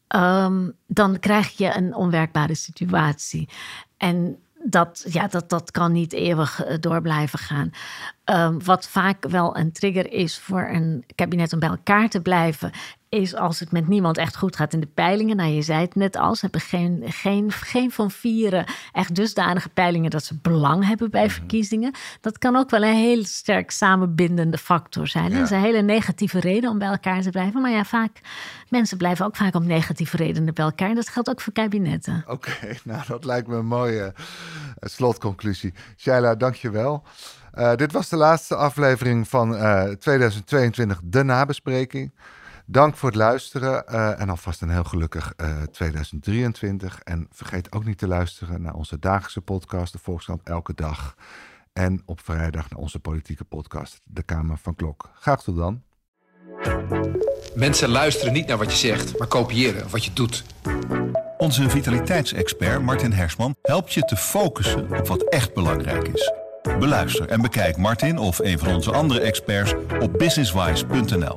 [0.08, 3.48] Ehm, dan krijg je een onwerkbare situatie.
[3.96, 7.70] En dat, ja, dat, dat kan niet eeuwig eh, door blijven gaan.
[8.24, 12.70] Ehm, wat vaak wel een trigger is voor een kabinet om bij elkaar te blijven,
[13.12, 15.36] is als het met niemand echt goed gaat in de peilingen.
[15.36, 19.68] Nou, je zei het net al, ze hebben geen, geen, geen van vieren echt dusdanige
[19.68, 21.32] peilingen dat ze belang hebben bij mhm.
[21.32, 21.94] verkiezingen.
[22.20, 25.30] Dat kan ook wel een heel sterk samenbindende factor zijn.
[25.30, 27.60] Dat is een hele negatieve reden om bij elkaar te blijven.
[27.60, 28.20] Maar ja, vaak,
[28.68, 30.94] mensen blijven ook vaak om negatieve redenen bij elkaar.
[30.94, 32.24] Dat geldt ook voor kabinetten.
[32.26, 34.24] Oké, nou dat lijkt me een mooie uh,
[34.80, 35.74] slotconclusie.
[35.96, 37.02] Shaila, dank je wel.
[37.54, 42.12] Uh, dit was de laatste aflevering van uh, eh, 2022, de nabespreking.
[42.66, 45.34] Dank voor het luisteren uh, en alvast een heel gelukkig
[45.70, 47.00] 2023.
[47.00, 51.16] En vergeet ook niet te luisteren naar onze dagelijkse podcast, de Volkskrant Elke Dag.
[51.72, 55.10] En op vrijdag naar onze politieke podcast, De Kamer van Klok.
[55.14, 55.82] Graag tot dan.
[57.54, 60.44] Mensen luisteren niet naar wat je zegt, maar kopiëren wat je doet.
[61.38, 66.32] Onze vitaliteitsexpert Martin Hersman helpt je te focussen op wat echt belangrijk is.
[66.62, 71.36] Beluister en bekijk Martin of een van onze andere experts op businesswise.nl.